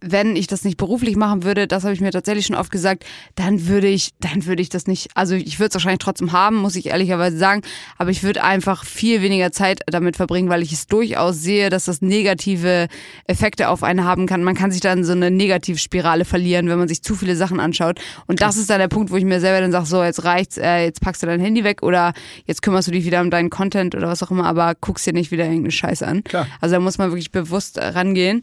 [0.00, 3.04] wenn ich das nicht beruflich machen würde, das habe ich mir tatsächlich schon oft gesagt,
[3.34, 6.56] dann würde ich, dann würde ich das nicht, also ich würde es wahrscheinlich trotzdem haben,
[6.56, 7.62] muss ich ehrlicherweise sagen,
[7.96, 11.86] aber ich würde einfach viel weniger Zeit damit verbringen, weil ich es durchaus sehe, dass
[11.86, 12.88] das negative
[13.26, 14.44] Effekte auf einen haben kann.
[14.44, 18.00] Man kann sich dann so eine Negativspirale verlieren, wenn man sich zu viele Sachen anschaut.
[18.26, 20.58] Und das ist dann der Punkt, wo ich mir selber dann sage, so jetzt reicht's,
[20.58, 22.12] äh, jetzt packst du dein Handy weg oder
[22.46, 25.12] jetzt kümmerst du dich wieder um deinen Content oder was auch immer, aber guckst dir
[25.12, 26.22] nicht wieder irgendeine Scheiße an.
[26.24, 26.46] Klar.
[26.60, 28.42] Also da muss man wirklich bewusst rangehen.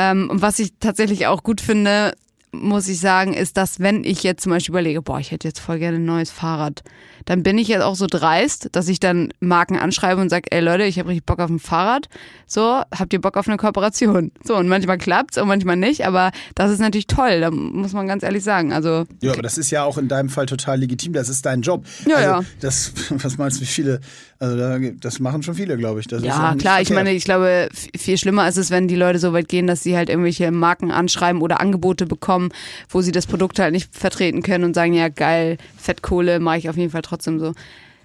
[0.00, 2.14] Ähm, und was ich tatsächlich auch gut finde,
[2.52, 5.60] muss ich sagen, ist, dass wenn ich jetzt zum Beispiel überlege, boah, ich hätte jetzt
[5.60, 6.82] voll gerne ein neues Fahrrad.
[7.26, 10.60] dann bin ich jetzt auch so dreist, dass ich dann Marken anschreibe und sage, ey
[10.60, 12.08] Leute, ich habe richtig Bock auf ein Fahrrad.
[12.46, 14.32] So, habt ihr Bock auf eine Kooperation?
[14.42, 18.08] So, und manchmal klappt's und manchmal nicht, aber das ist natürlich toll, da muss man
[18.08, 18.72] ganz ehrlich sagen.
[18.72, 21.60] Also, Ja, aber das ist ja auch in deinem Fall total legitim, das ist dein
[21.60, 21.84] Job.
[22.06, 22.44] Ja, also, ja.
[22.60, 24.00] Das, was meinst du, wie viele,
[24.40, 26.06] also da, das machen schon viele, glaube ich.
[26.06, 29.34] Das ja, klar, ich meine, ich glaube, viel schlimmer ist es, wenn die Leute so
[29.34, 32.48] weit gehen, dass sie halt irgendwelche Marken anschreiben oder Angebote bekommen,
[32.88, 36.70] wo sie das Produkt halt nicht vertreten können und sagen, ja geil, Fettkohle mache ich
[36.70, 37.52] auf jeden Fall trotzdem so.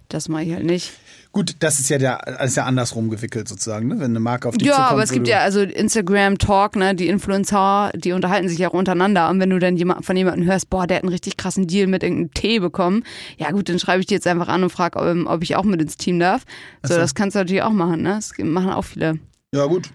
[0.10, 0.91] Das mache ich halt nicht.
[1.36, 3.95] Gut, das ist ja der, ist ja andersrum gewickelt sozusagen, ne?
[4.00, 4.91] wenn eine Marke auf dich Ja, zukommt.
[4.93, 8.74] aber es gibt ja also Instagram Talk, ne, die Influencer, die unterhalten sich ja auch
[8.74, 11.67] untereinander und wenn du dann jemand, von jemandem hörst, boah, der hat einen richtig krassen
[11.67, 13.04] Deal mit irgendeinem Tee bekommen,
[13.36, 15.65] ja gut, dann schreibe ich dir jetzt einfach an und frage, ob, ob ich auch
[15.65, 16.45] mit ins Team darf.
[16.84, 17.02] So, so.
[17.02, 18.12] das kannst du natürlich auch machen, ne?
[18.12, 19.19] Das machen auch viele.
[19.54, 19.89] Ja, gut.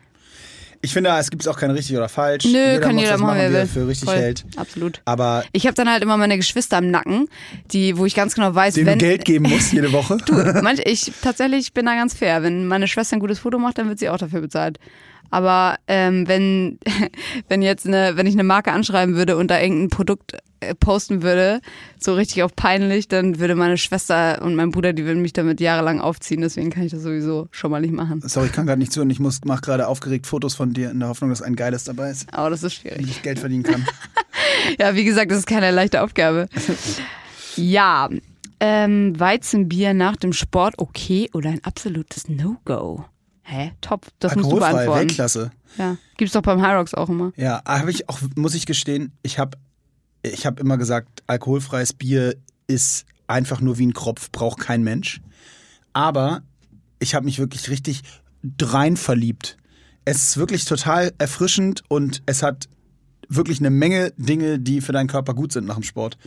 [0.82, 2.46] Ich finde, es gibt auch kein richtig oder falsch.
[2.46, 3.66] Nö, kann muss jeder das machen, wer er will.
[3.66, 4.18] für richtig Voll.
[4.18, 4.44] hält.
[4.56, 5.02] Absolut.
[5.04, 7.28] Aber Ich habe dann halt immer meine Geschwister im Nacken,
[7.70, 10.16] die, wo ich ganz genau weiß, dem wenn du Geld geben musst jede Woche.
[10.26, 12.42] Du, manch, ich tatsächlich bin da ganz fair.
[12.42, 14.78] Wenn meine Schwester ein gutes Foto macht, dann wird sie auch dafür bezahlt.
[15.30, 16.78] Aber ähm, wenn,
[17.48, 21.22] wenn jetzt eine, wenn ich eine Marke anschreiben würde und da irgendein Produkt äh, posten
[21.22, 21.60] würde,
[21.98, 25.60] so richtig auf peinlich, dann würde meine Schwester und mein Bruder, die würden mich damit
[25.60, 26.40] jahrelang aufziehen.
[26.40, 28.20] Deswegen kann ich das sowieso schon mal nicht machen.
[28.26, 30.90] Sorry, ich kann gerade nicht zu und ich muss mache gerade aufgeregt Fotos von dir
[30.90, 33.10] in der Hoffnung, dass ein geiles dabei ist, Aber das ist damit schwierig.
[33.10, 33.86] ich Geld verdienen kann.
[34.78, 36.46] Ja, wie gesagt, das ist keine leichte Aufgabe.
[37.56, 38.08] Ja,
[38.58, 43.04] ähm, Weizenbier nach dem Sport okay oder ein absolutes No-Go?
[43.50, 43.72] Hä?
[43.80, 44.06] Top.
[44.20, 45.00] Das musst du Alkoholfrei, beantworten.
[45.00, 45.50] Weltklasse.
[45.76, 45.96] Ja.
[46.16, 47.32] Gibt's doch beim Hyrox auch immer.
[47.34, 49.58] Ja, habe ich auch, muss ich gestehen, ich habe
[50.22, 52.36] ich hab immer gesagt, alkoholfreies Bier
[52.68, 55.20] ist einfach nur wie ein Kropf, braucht kein Mensch.
[55.92, 56.42] Aber
[57.00, 58.02] ich habe mich wirklich richtig
[58.44, 59.56] drein verliebt.
[60.04, 62.68] Es ist wirklich total erfrischend und es hat
[63.28, 66.18] wirklich eine Menge Dinge, die für deinen Körper gut sind nach dem Sport.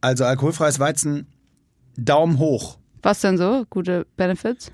[0.00, 1.26] Also alkoholfreies Weizen,
[1.96, 2.78] Daumen hoch.
[3.02, 3.66] Was denn so?
[3.68, 4.72] Gute Benefits?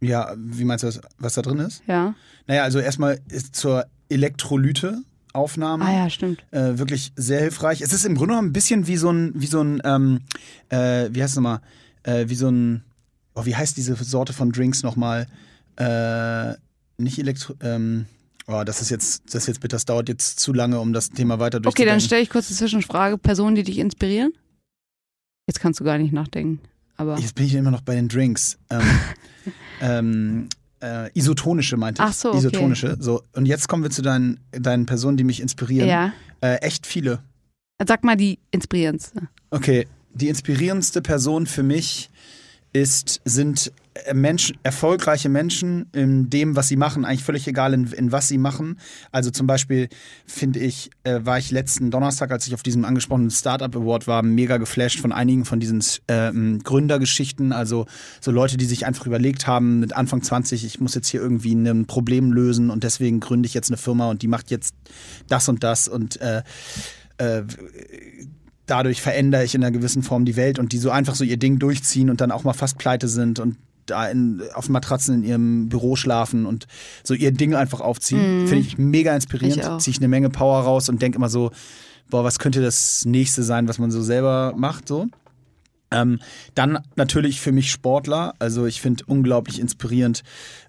[0.00, 1.82] Ja, wie meinst du das, was da drin ist?
[1.86, 2.14] Ja.
[2.46, 5.84] Naja, also erstmal ist zur Elektrolyte-Aufnahme.
[5.84, 6.44] Ah ja, stimmt.
[6.50, 7.80] äh, wirklich sehr hilfreich.
[7.80, 10.20] Es ist im Grunde genommen ein bisschen wie so ein, wie so ein, ähm,
[10.68, 11.60] äh, wie heißt es nochmal,
[12.04, 12.84] äh, wie so ein,
[13.34, 15.26] oh, wie heißt diese Sorte von Drinks nochmal?
[15.76, 16.54] Äh,
[16.98, 18.06] nicht Elektro, ähm,
[18.46, 21.10] oh, das ist jetzt, das ist jetzt bitter, das dauert jetzt zu lange, um das
[21.10, 21.92] Thema weiter Okay, durchzudenken.
[21.92, 23.18] dann stelle ich kurz eine Zwischenfrage.
[23.18, 24.32] Personen, die dich inspirieren?
[25.46, 26.60] Jetzt kannst du gar nicht nachdenken.
[26.96, 27.18] Aber.
[27.18, 28.58] Jetzt bin ich immer noch bei den Drinks.
[28.70, 28.82] Ähm,
[29.80, 30.48] ähm,
[30.80, 32.08] äh, isotonische meinte ich.
[32.08, 32.38] Ach so, okay.
[32.38, 32.96] Isotonische.
[33.00, 35.88] So, und jetzt kommen wir zu deinen, deinen Personen, die mich inspirieren.
[35.88, 36.12] Ja.
[36.40, 37.20] Äh, echt viele.
[37.86, 39.28] Sag mal die inspirierendste.
[39.50, 42.10] Okay, die inspirierendste Person für mich
[42.72, 43.72] ist, sind
[44.04, 48.28] äh, Menschen, erfolgreiche Menschen in dem, was sie machen, eigentlich völlig egal, in, in was
[48.28, 48.78] sie machen.
[49.12, 49.88] Also zum Beispiel
[50.26, 54.22] finde ich, äh, war ich letzten Donnerstag, als ich auf diesem angesprochenen Startup Award war,
[54.22, 57.52] mega geflasht von einigen von diesen ähm, Gründergeschichten.
[57.52, 57.86] Also
[58.20, 61.54] so Leute, die sich einfach überlegt haben, mit Anfang 20, ich muss jetzt hier irgendwie
[61.54, 64.74] ein Problem lösen und deswegen gründe ich jetzt eine Firma und die macht jetzt
[65.28, 66.42] das und das und äh,
[67.18, 67.42] äh,
[68.66, 71.36] dadurch verändere ich in einer gewissen Form die Welt und die so einfach so ihr
[71.36, 75.24] Ding durchziehen und dann auch mal fast pleite sind und da in, auf Matratzen in
[75.24, 76.66] ihrem Büro schlafen und
[77.04, 78.48] so ihr Ding einfach aufziehen.
[78.48, 79.58] Finde ich mega inspirierend.
[79.58, 79.78] Ich.
[79.78, 81.52] Ziehe ich eine Menge Power raus und denke immer so,
[82.10, 85.06] boah, was könnte das nächste sein, was man so selber macht, so.
[85.92, 86.18] Ähm,
[86.56, 88.34] dann natürlich für mich Sportler.
[88.40, 90.24] Also ich finde unglaublich inspirierend,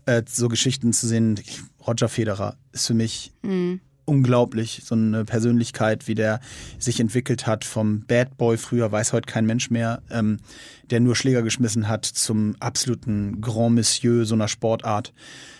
[0.05, 1.39] äh, so Geschichten zu sehen.
[1.85, 3.31] Roger Federer ist für mich
[4.07, 6.39] unglaublich, so eine Persönlichkeit, wie der
[6.79, 10.39] sich entwickelt hat vom Bad Boy früher, weiß heute kein Mensch mehr, ähm,
[10.89, 15.13] der nur Schläger geschmissen hat, zum absoluten Grand Monsieur so einer Sportart.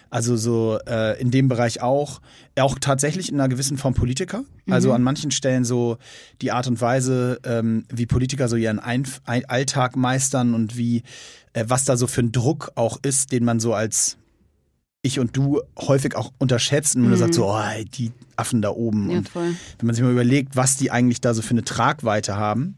[0.09, 2.21] Also so äh, in dem Bereich auch,
[2.57, 4.45] auch tatsächlich in einer gewissen Form Politiker.
[4.69, 5.97] Also an manchen Stellen so
[6.41, 11.03] die Art und Weise, ähm, wie Politiker so ihren Einf Ein Alltag meistern und wie
[11.53, 14.17] äh, was da so für ein Druck auch ist, den man so als
[15.01, 17.61] ich und du häufig auch unterschätzen und man sagt so, oh,
[17.97, 19.09] die Affen da oben.
[19.09, 19.55] Ja, und voll.
[19.77, 22.77] wenn man sich mal überlegt, was die eigentlich da so für eine Tragweite haben,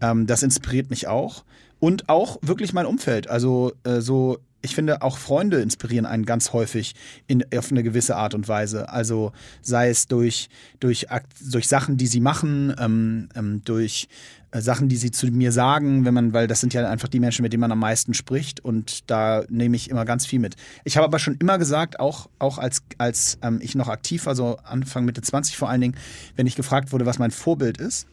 [0.00, 1.44] ähm, das inspiriert mich auch.
[1.78, 3.28] Und auch wirklich mein Umfeld.
[3.28, 6.94] Also äh, so, ich finde, auch Freunde inspirieren einen ganz häufig
[7.26, 8.90] in, auf eine gewisse Art und Weise.
[8.90, 11.06] Also sei es durch, durch,
[11.40, 14.08] durch Sachen, die sie machen, ähm, ähm, durch
[14.52, 17.20] äh, Sachen, die sie zu mir sagen, wenn man, weil das sind ja einfach die
[17.20, 20.56] Menschen, mit denen man am meisten spricht und da nehme ich immer ganz viel mit.
[20.84, 24.34] Ich habe aber schon immer gesagt, auch, auch als, als ähm, ich noch aktiv war,
[24.34, 25.96] so Anfang Mitte 20 vor allen Dingen,
[26.36, 28.06] wenn ich gefragt wurde, was mein Vorbild ist,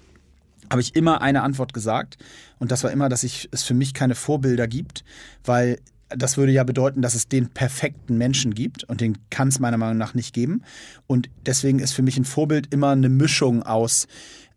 [0.69, 2.17] habe ich immer eine Antwort gesagt.
[2.59, 5.03] Und das war immer, dass ich, es für mich keine Vorbilder gibt,
[5.45, 9.59] weil das würde ja bedeuten, dass es den perfekten Menschen gibt und den kann es
[9.59, 10.63] meiner Meinung nach nicht geben.
[11.05, 14.07] Und deswegen ist für mich ein Vorbild immer eine Mischung aus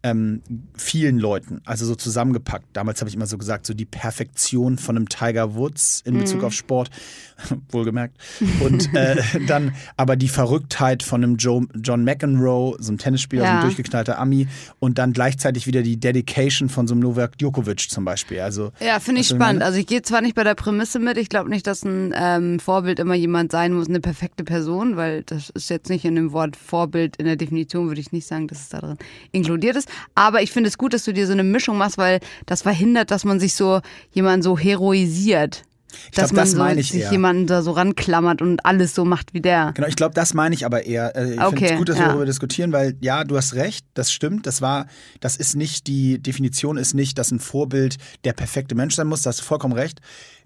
[0.03, 0.43] ähm,
[0.75, 2.65] vielen Leuten, also so zusammengepackt.
[2.73, 6.41] Damals habe ich immer so gesagt, so die Perfektion von einem Tiger Woods in Bezug
[6.41, 6.47] Mhm.
[6.47, 6.91] auf Sport,
[7.71, 8.17] wohlgemerkt.
[8.61, 9.17] Und äh,
[9.47, 13.55] dann aber die Verrücktheit von einem Joe, John McEnroe, so ein Tennisspieler, so Ja.
[13.57, 14.49] ein durchgeknallter Ami,
[14.79, 18.41] und dann gleichzeitig wieder die Dedication von so einem Novak Djokovic zum Beispiel.
[18.41, 19.59] Also Ja, finde ich ich spannend.
[19.61, 19.65] meine?
[19.67, 22.59] Also ich gehe zwar nicht bei der Prämisse mit, ich glaube nicht, dass ein ähm,
[22.61, 26.33] Vorbild immer jemand sein muss, eine perfekte Person, weil das ist jetzt nicht in dem
[26.33, 28.97] Wort Vorbild, in der Definition würde ich nicht sagen, dass es da drin
[29.33, 29.89] inkludiert ist.
[30.15, 33.11] Aber ich finde es gut, dass du dir so eine Mischung machst, weil das verhindert,
[33.11, 33.81] dass man sich so
[34.13, 35.65] jemand so heroisiert.
[36.13, 37.13] glaub, dass man das so ich sich eher.
[37.13, 39.73] jemanden da so ranklammert und alles so macht wie der.
[39.75, 41.15] Genau, ich glaube, das meine ich aber eher.
[41.17, 42.09] Äh, Ich finde Okay, es gut, dass wir ja.
[42.09, 44.47] darüber diskutieren, weil ja, du hast recht, das stimmt.
[44.47, 44.87] Das war,
[45.21, 49.23] das ist nicht, die Definition ist nicht, dass ein Vorbild der perfekte Mensch sein muss,
[49.23, 50.01] da hast du vollkommen recht.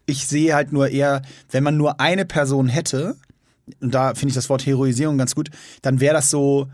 [0.07, 3.17] Ich sehe halt nur eher, wenn man nur eine Person hätte,
[3.81, 5.49] und da finde ich das Wort Heroisierung ganz gut,
[5.81, 6.69] dann wäre das so,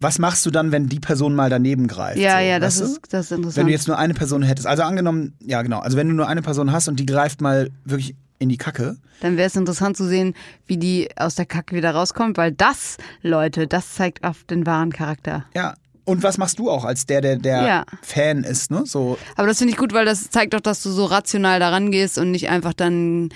[0.00, 2.18] was machst du dann, wenn die Person mal daneben greift?
[2.18, 3.56] Ja, so, ja, das ist, das ist interessant.
[3.56, 6.28] Wenn du jetzt nur eine Person hättest, also angenommen, ja genau, also wenn du nur
[6.28, 9.96] eine Person hast und die greift mal wirklich in die Kacke, Dann wäre es interessant
[9.96, 10.34] zu sehen,
[10.66, 14.92] wie die aus der Kacke wieder rauskommt, weil das, Leute, das zeigt oft den wahren
[14.92, 15.44] Charakter.
[15.54, 15.74] Ja.
[16.06, 17.84] Und was machst du auch als der, der der Ja.
[18.02, 18.82] Fan ist, ne?
[18.84, 21.90] So, Aber das finde ich gut, weil das zeigt doch, dass du so rational daran
[21.90, 23.30] gehst und nicht einfach dann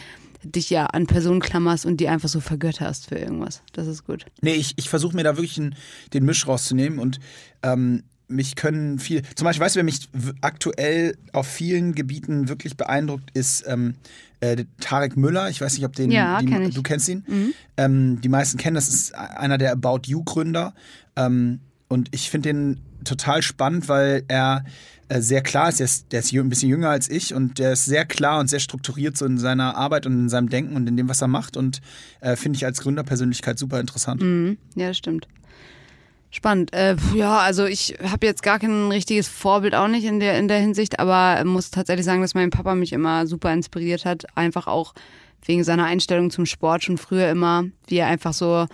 [0.49, 3.63] dich ja an Personen klammerst und die einfach so vergötterst für irgendwas.
[3.73, 4.27] Das ist gut.
[4.41, 5.75] nee, ich, ich versuche mir da wirklich einen,
[6.15, 7.21] den Misch rauszunehmen und
[7.63, 9.23] ähm, mich können viel.
[9.35, 10.09] Zum Beispiel, weißt du, wer mich
[10.43, 13.95] aktuell auf vielen Gebieten wirklich beeindruckt, ist ähm,
[14.41, 15.49] äh, Tarek Müller.
[15.49, 16.65] Ich weiß nicht, ob den Ja, die, kenn.
[16.65, 16.71] Mhm.
[16.75, 17.55] du kennst ihn.
[17.77, 20.75] Ähm, die meisten kennen, das ist einer der About You Gründer.
[21.17, 24.65] Ähm, und ich finde den total spannend, weil er
[25.09, 25.79] äh, sehr klar ist.
[25.81, 28.49] Der ist, der ist ein bisschen jünger als ich und der ist sehr klar und
[28.49, 31.29] sehr strukturiert so in seiner Arbeit und in seinem Denken und in dem, was er
[31.29, 31.57] macht.
[31.57, 31.81] Und
[32.21, 34.21] äh, finde ich als Gründerpersönlichkeit super interessant.
[34.21, 34.59] Mhm.
[34.75, 35.27] Ja, stimmt.
[36.31, 36.75] Spannend.
[36.75, 40.47] Äh, ja, also ich habe jetzt gar kein richtiges Vorbild auch nicht in der, in
[40.47, 44.27] der Hinsicht, aber muss tatsächlich sagen, dass mein Papa mich immer super inspiriert hat.
[44.37, 44.93] Einfach auch
[45.47, 48.67] wegen seiner Einstellung zum Sport schon früher immer, wie er einfach so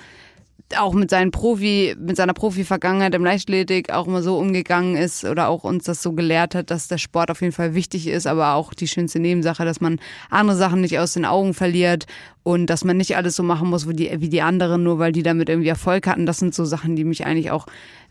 [0.79, 5.49] auch mit seinen Profi, mit seiner Profi-Vergangenheit im Leichtathletik auch immer so umgegangen ist oder
[5.49, 8.55] auch uns das so gelehrt hat, dass der Sport auf jeden Fall wichtig ist, aber
[8.55, 10.01] auch die schönste Nebensache, dass man
[10.31, 12.07] andere Sachen nicht aus den Augen verliert
[12.43, 15.13] und dass man nicht alles so machen muss wie die, wie die anderen, nur weil
[15.13, 16.27] die damit irgendwie Erfolg hatten.
[16.27, 17.67] Das sind so Sachen, die mich eigentlich auch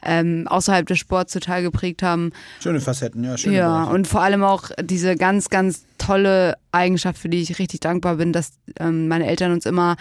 [0.06, 2.32] ähm, außerhalb des Sports total geprägt haben.
[2.62, 3.96] Schöne Facetten, ja, schöne Ja, Bereiche.
[3.96, 8.32] und vor allem auch diese ganz, ganz tolle Eigenschaft, für die ich richtig dankbar bin,
[8.32, 9.96] dass ähm, meine Eltern uns immer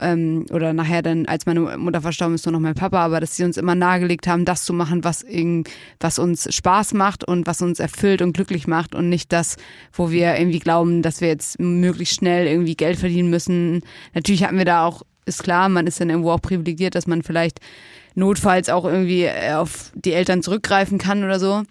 [0.00, 3.36] ähm, oder nachher dann, als meine Mutter verstorben ist, nur noch mein Papa, aber dass
[3.36, 5.68] sie uns immer nahegelegt haben, das zu machen, was, irgend,
[6.00, 9.56] was uns Spaß macht und was uns erfüllt und glücklich macht und nicht das,
[9.92, 13.82] wo wir irgendwie glauben, dass wir jetzt möglichst schnell irgendwie Geld verdienen müssen.
[14.14, 17.22] Natürlich hatten wir da auch, ist klar, man ist dann irgendwo auch privilegiert, dass man
[17.22, 17.60] vielleicht
[18.14, 21.62] notfalls auch irgendwie äh, auf die Eltern zurückgreifen kann oder so.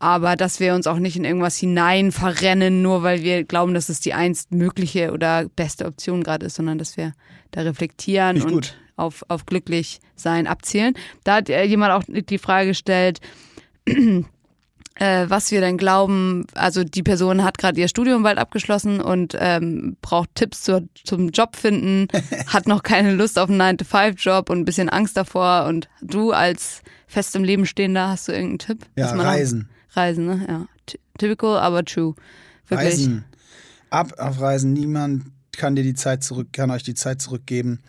[0.00, 3.88] Aber dass wir uns auch nicht in irgendwas hinein verrennen, nur weil wir glauben, dass
[3.88, 7.14] es die einst mögliche oder beste Option gerade ist, sondern dass wir
[7.50, 8.76] da reflektieren ich und gut.
[8.96, 10.94] auf, auf glücklich sein abzielen.
[11.24, 13.18] Da hat äh, jemand auch die Frage gestellt,
[13.86, 19.36] äh, was wir denn glauben, also die Person hat gerade ihr Studium bald abgeschlossen und
[19.38, 22.08] ähm, braucht Tipps zur, zum Job finden,
[22.46, 25.66] hat noch keine Lust auf einen 9-to-5-Job und ein bisschen Angst davor.
[25.66, 28.86] Und du als fest im Leben Stehender, hast du irgendeinen Tipp?
[28.96, 29.26] Ja, Was man-
[29.92, 30.26] Reisen.
[30.26, 30.46] Ne?
[30.48, 30.66] Ja.
[30.86, 32.14] Ty- Typical, aber true.
[32.68, 32.88] Wirklich.
[32.90, 33.24] Reisen.
[33.90, 34.72] Ab auf Reisen.
[34.72, 37.80] Niemand kann dir die Zeit zurück, kann euch die Zeit zurückgeben,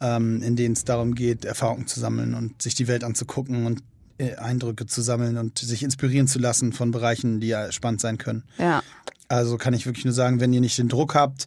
[0.00, 3.82] ähm, in denen es darum geht, Erfahrungen zu sammeln und sich die Welt anzugucken und
[4.18, 8.18] äh, Eindrücke zu sammeln und sich inspirieren zu lassen von Bereichen, die ja spannend sein
[8.18, 8.42] können.
[8.58, 8.82] Ja.
[9.28, 11.46] Also kann ich wirklich nur sagen, wenn ihr nicht den Druck habt,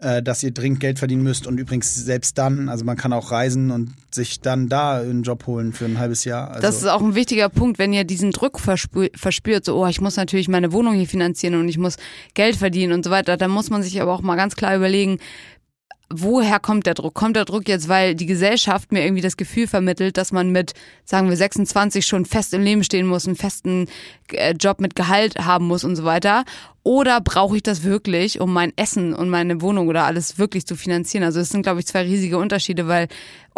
[0.00, 3.30] äh, dass ihr dringend Geld verdienen müsst und übrigens selbst dann, also man kann auch
[3.30, 6.48] reisen und sich dann da einen Job holen für ein halbes Jahr.
[6.48, 9.86] Also, Das ist auch ein wichtiger Punkt, wenn ihr diesen Druck verspü verspürt, so, oh,
[9.86, 11.96] ich muss natürlich meine Wohnung hier finanzieren und ich muss
[12.34, 15.18] Geld verdienen und so weiter, dann muss man sich aber auch mal ganz klar überlegen,
[16.10, 17.14] woher kommt der Druck?
[17.14, 20.72] Kommt der Druck jetzt, weil die Gesellschaft mir irgendwie das Gefühl vermittelt, dass man mit,
[21.04, 23.86] sagen wir, 26 schon fest im Leben stehen muss, einen festen
[24.32, 26.44] äh, Job mit Gehalt haben muss und so weiter?
[26.88, 30.74] Oder brauche ich das wirklich, um mein Essen und meine Wohnung oder alles wirklich zu
[30.74, 31.22] finanzieren?
[31.22, 33.08] Also es sind, glaube ich, zwei riesige Unterschiede, weil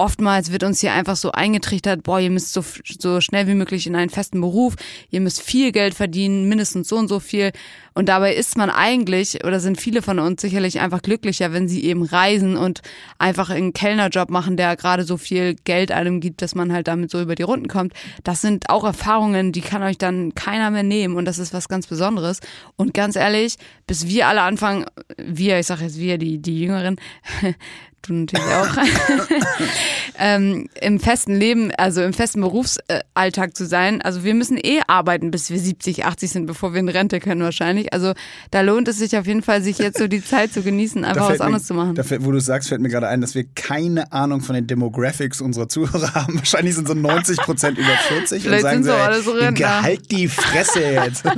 [0.01, 2.64] oftmals wird uns hier einfach so eingetrichtert, boah, ihr müsst so,
[2.99, 4.74] so schnell wie möglich in einen festen Beruf,
[5.11, 7.53] ihr müsst viel Geld verdienen, mindestens so und so viel.
[7.93, 11.85] Und dabei ist man eigentlich, oder sind viele von uns sicherlich einfach glücklicher, wenn sie
[11.85, 12.81] eben reisen und
[13.18, 17.11] einfach einen Kellnerjob machen, der gerade so viel Geld einem gibt, dass man halt damit
[17.11, 17.93] so über die Runden kommt.
[18.24, 21.68] Das sind auch Erfahrungen, die kann euch dann keiner mehr nehmen und das ist was
[21.68, 22.41] ganz Besonderes.
[22.76, 23.57] Und ganz ehrlich,
[23.87, 26.97] bis wir alle anfangen, wir, ich sage jetzt wir, die, die Jüngeren,
[28.03, 28.68] du natürlich auch,
[30.18, 34.03] ähm, im festen Leben, also im festen Berufsalltag zu sein.
[34.03, 37.42] Also wir müssen eh arbeiten, bis wir 70, 80 sind, bevor wir in Rente können
[37.42, 37.92] wahrscheinlich.
[37.92, 38.12] Also
[38.51, 41.30] da lohnt es sich auf jeden Fall, sich jetzt so die Zeit zu genießen, einfach
[41.30, 41.94] was anderes mir, zu machen.
[41.94, 45.40] Da, wo du sagst, fällt mir gerade ein, dass wir keine Ahnung von den Demographics
[45.40, 46.38] unserer Zuhörer haben.
[46.38, 49.82] Wahrscheinlich sind so 90 Prozent über 40 Vielleicht und sagen sind so alle so Rentner.
[49.82, 51.24] halt die Fresse jetzt.
[51.24, 51.30] Uh,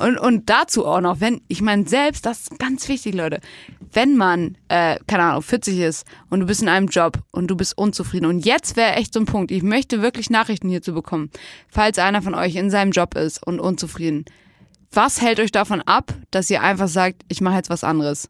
[0.06, 3.40] und, und dazu auch noch, wenn, ich meine, selbst, das ist ganz wichtig, Leute,
[3.92, 7.56] wenn man, äh, keine Ahnung, 40 ist und du bist in einem Job und du
[7.56, 11.30] bist unzufrieden und jetzt wäre echt so ein Punkt, ich möchte wirklich Nachrichten hierzu bekommen,
[11.68, 14.24] falls einer von euch in seinem Job ist und unzufrieden.
[14.92, 18.28] Was hält euch davon ab, dass ihr einfach sagt, ich mache jetzt was anderes?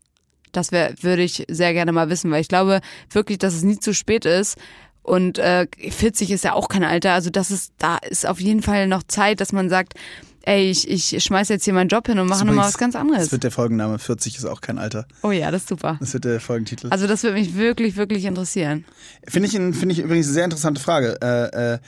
[0.53, 2.81] Das wär, würde ich sehr gerne mal wissen, weil ich glaube
[3.11, 4.59] wirklich, dass es nie zu spät ist.
[5.03, 7.13] Und äh, 40 ist ja auch kein Alter.
[7.13, 9.95] Also das ist, da ist auf jeden Fall noch Zeit, dass man sagt,
[10.43, 13.25] ey, ich, ich schmeiß jetzt hier meinen Job hin und mache nochmal was ganz anderes.
[13.25, 13.99] Das wird der Folgenname.
[13.99, 15.07] 40 ist auch kein Alter.
[15.23, 15.97] Oh ja, das ist super.
[16.01, 16.89] Das wird der Folgentitel.
[16.91, 18.85] Also das würde mich wirklich, wirklich interessieren.
[19.27, 21.19] Finde ich, finde ich übrigens eine sehr interessante Frage.
[21.23, 21.79] Äh, äh,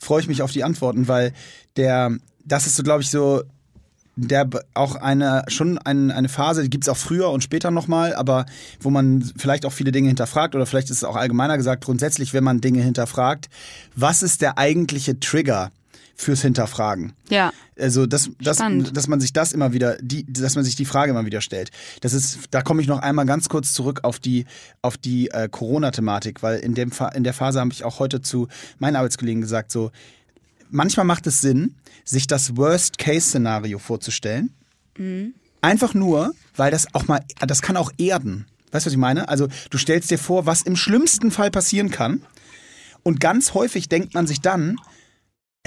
[0.00, 1.32] Freue ich mich auf die Antworten, weil
[1.76, 3.42] der, das ist so, glaube ich, so
[4.20, 8.14] der auch eine schon ein, eine Phase, die gibt es auch früher und später nochmal,
[8.14, 8.46] aber
[8.80, 12.34] wo man vielleicht auch viele Dinge hinterfragt oder vielleicht ist es auch allgemeiner gesagt, grundsätzlich,
[12.34, 13.48] wenn man Dinge hinterfragt,
[13.94, 15.70] was ist der eigentliche Trigger?
[16.18, 17.12] Fürs Hinterfragen.
[17.30, 17.52] Ja.
[17.78, 18.96] Also das, das, Spannend.
[18.96, 21.70] dass man sich das immer wieder, die, dass man sich die Frage immer wieder stellt.
[22.00, 24.44] Das ist, da komme ich noch einmal ganz kurz zurück auf die,
[24.82, 28.48] auf die äh, Corona-Thematik, weil in dem in der Phase habe ich auch heute zu
[28.78, 29.92] meinen Arbeitskollegen gesagt, so
[30.70, 34.52] manchmal macht es Sinn, sich das Worst-Case-Szenario vorzustellen.
[34.98, 35.34] Mhm.
[35.60, 38.46] Einfach nur, weil das auch mal, das kann auch erden.
[38.72, 39.28] Weißt du, was ich meine?
[39.28, 42.22] Also du stellst dir vor, was im schlimmsten Fall passieren kann.
[43.04, 44.76] Und ganz häufig denkt man sich dann,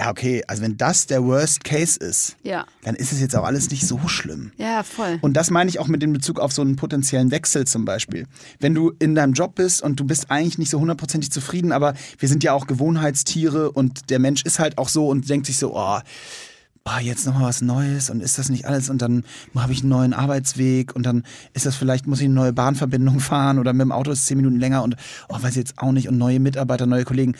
[0.01, 2.65] ja, okay, also wenn das der Worst Case ist, Ja.
[2.83, 4.51] dann ist es jetzt auch alles nicht so schlimm.
[4.57, 5.19] Ja, voll.
[5.21, 8.25] Und das meine ich auch mit dem Bezug auf so einen potenziellen Wechsel zum Beispiel.
[8.59, 11.93] Wenn du in deinem Job bist und du bist eigentlich nicht so hundertprozentig zufrieden, aber
[12.17, 15.59] wir sind ja auch Gewohnheitstiere und der Mensch ist halt auch so und denkt sich
[15.59, 15.99] so, oh,
[16.85, 19.23] oh jetzt nochmal was Neues und ist das nicht alles und dann
[19.55, 23.19] habe ich einen neuen Arbeitsweg und dann ist das vielleicht, muss ich eine neue Bahnverbindung
[23.19, 24.95] fahren oder mit dem Auto ist es zehn Minuten länger und
[25.29, 27.35] oh, weiß ich jetzt auch nicht und neue Mitarbeiter, neue Kollegen.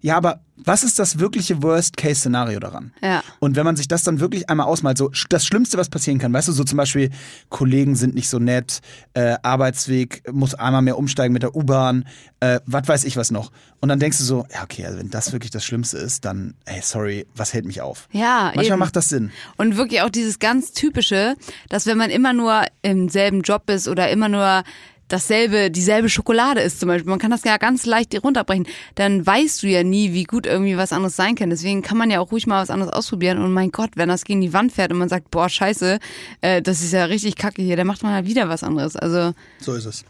[0.00, 2.92] Ja, aber was ist das wirkliche Worst-Case-Szenario daran?
[3.00, 3.22] Ja.
[3.38, 6.32] Und wenn man sich das dann wirklich einmal ausmalt, so das Schlimmste, was passieren kann,
[6.32, 7.10] weißt du, so zum Beispiel
[7.48, 8.80] Kollegen sind nicht so nett,
[9.14, 12.06] äh, Arbeitsweg muss einmal mehr umsteigen mit der U-Bahn,
[12.40, 13.52] äh, was weiß ich was noch.
[13.80, 16.54] Und dann denkst du so, ja okay, also wenn das wirklich das Schlimmste ist, dann,
[16.66, 18.08] hey, sorry, was hält mich auf?
[18.12, 18.78] Ja, Manchmal eben.
[18.78, 19.30] macht das Sinn.
[19.56, 21.36] Und wirklich auch dieses ganz typische,
[21.68, 24.64] dass wenn man immer nur im selben Job ist oder immer nur
[25.08, 29.62] dasselbe, dieselbe Schokolade ist zum Beispiel, man kann das ja ganz leicht runterbrechen, dann weißt
[29.62, 31.50] du ja nie, wie gut irgendwie was anderes sein kann.
[31.50, 33.38] Deswegen kann man ja auch ruhig mal was anderes ausprobieren.
[33.38, 35.98] Und mein Gott, wenn das gegen die Wand fährt und man sagt, boah, scheiße,
[36.40, 38.96] äh, das ist ja richtig kacke hier, dann macht man halt wieder was anderes.
[38.96, 40.04] Also So ist es.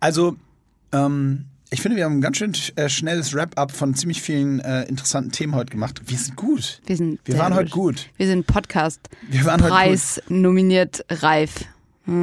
[0.00, 0.36] Also,
[0.92, 4.82] ähm, ich finde, wir haben ein ganz schön äh, schnelles Wrap-up von ziemlich vielen äh,
[4.84, 6.00] interessanten Themen heute gemacht.
[6.06, 6.80] Wir sind gut.
[6.86, 8.08] wir sind Wir waren heute gut.
[8.16, 9.78] Wir sind Podcast Wir waren heute gut.
[9.78, 11.66] Preis nominiert reif.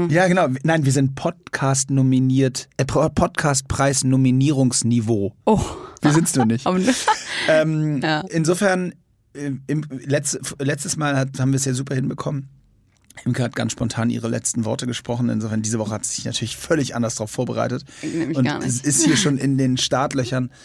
[0.09, 0.47] Ja, genau.
[0.63, 5.33] Nein, wir sind Podcast nominiert, äh, Podcastpreis Nominierungsniveau.
[5.45, 5.61] Oh.
[6.01, 6.67] Wie sind's du nicht?
[7.47, 8.21] Ähm, Ja.
[8.29, 8.93] Insofern,
[9.33, 12.49] äh, im, letzt, letztes Mal hat, haben wir es ja super hinbekommen.
[13.23, 15.29] Imke hat ganz spontan ihre letzten Worte gesprochen.
[15.29, 17.85] Insofern, diese Woche hat sie sich natürlich völlig anders darauf vorbereitet.
[18.01, 20.51] Ich Und es ist hier schon in den Startlöchern.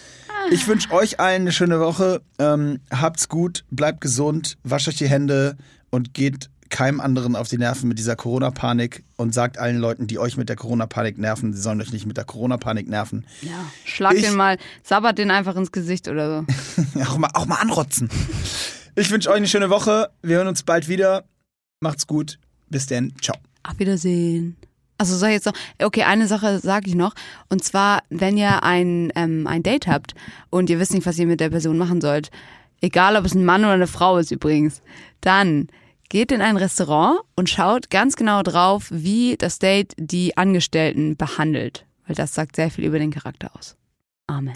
[0.50, 2.20] Ich wünsche euch allen eine schöne Woche.
[2.40, 5.56] Ähm, habt's gut, bleibt gesund, wascht euch die Hände
[5.90, 10.18] und geht keinem anderen auf die Nerven mit dieser Corona-Panik und sagt allen Leuten, die
[10.18, 13.24] euch mit der Corona-Panik nerven, sie sollen euch nicht mit der Corona-Panik nerven.
[13.42, 13.50] Ja,
[13.84, 17.00] schlag Ich- den mal, sabbert den einfach ins Gesicht oder so.
[17.04, 18.08] auch, mal, auch mal anrotzen.
[18.96, 20.10] Ich wünsche euch eine schöne Woche.
[20.22, 21.24] Wir hören uns bald wieder.
[21.80, 22.38] Macht's gut.
[22.68, 23.12] Bis denn.
[23.20, 23.36] Ciao.
[23.62, 24.56] Auf Wiedersehen.
[24.98, 27.14] Also sag ich jetzt noch, okay, eine Sache sage ich noch.
[27.48, 30.14] Und zwar, wenn ihr ein, ähm, ein Date habt
[30.50, 32.30] und ihr wisst nicht, was ihr mit der Person machen sollt,
[32.80, 34.80] egal ob es ein Mann oder eine Frau ist übrigens,
[35.20, 35.68] dann
[36.12, 41.86] geht in ein Restaurant und schaut ganz genau drauf, wie das Date die Angestellten behandelt.
[42.06, 43.76] Weil das sagt sehr viel über den Charakter aus.
[44.26, 44.52] Amen.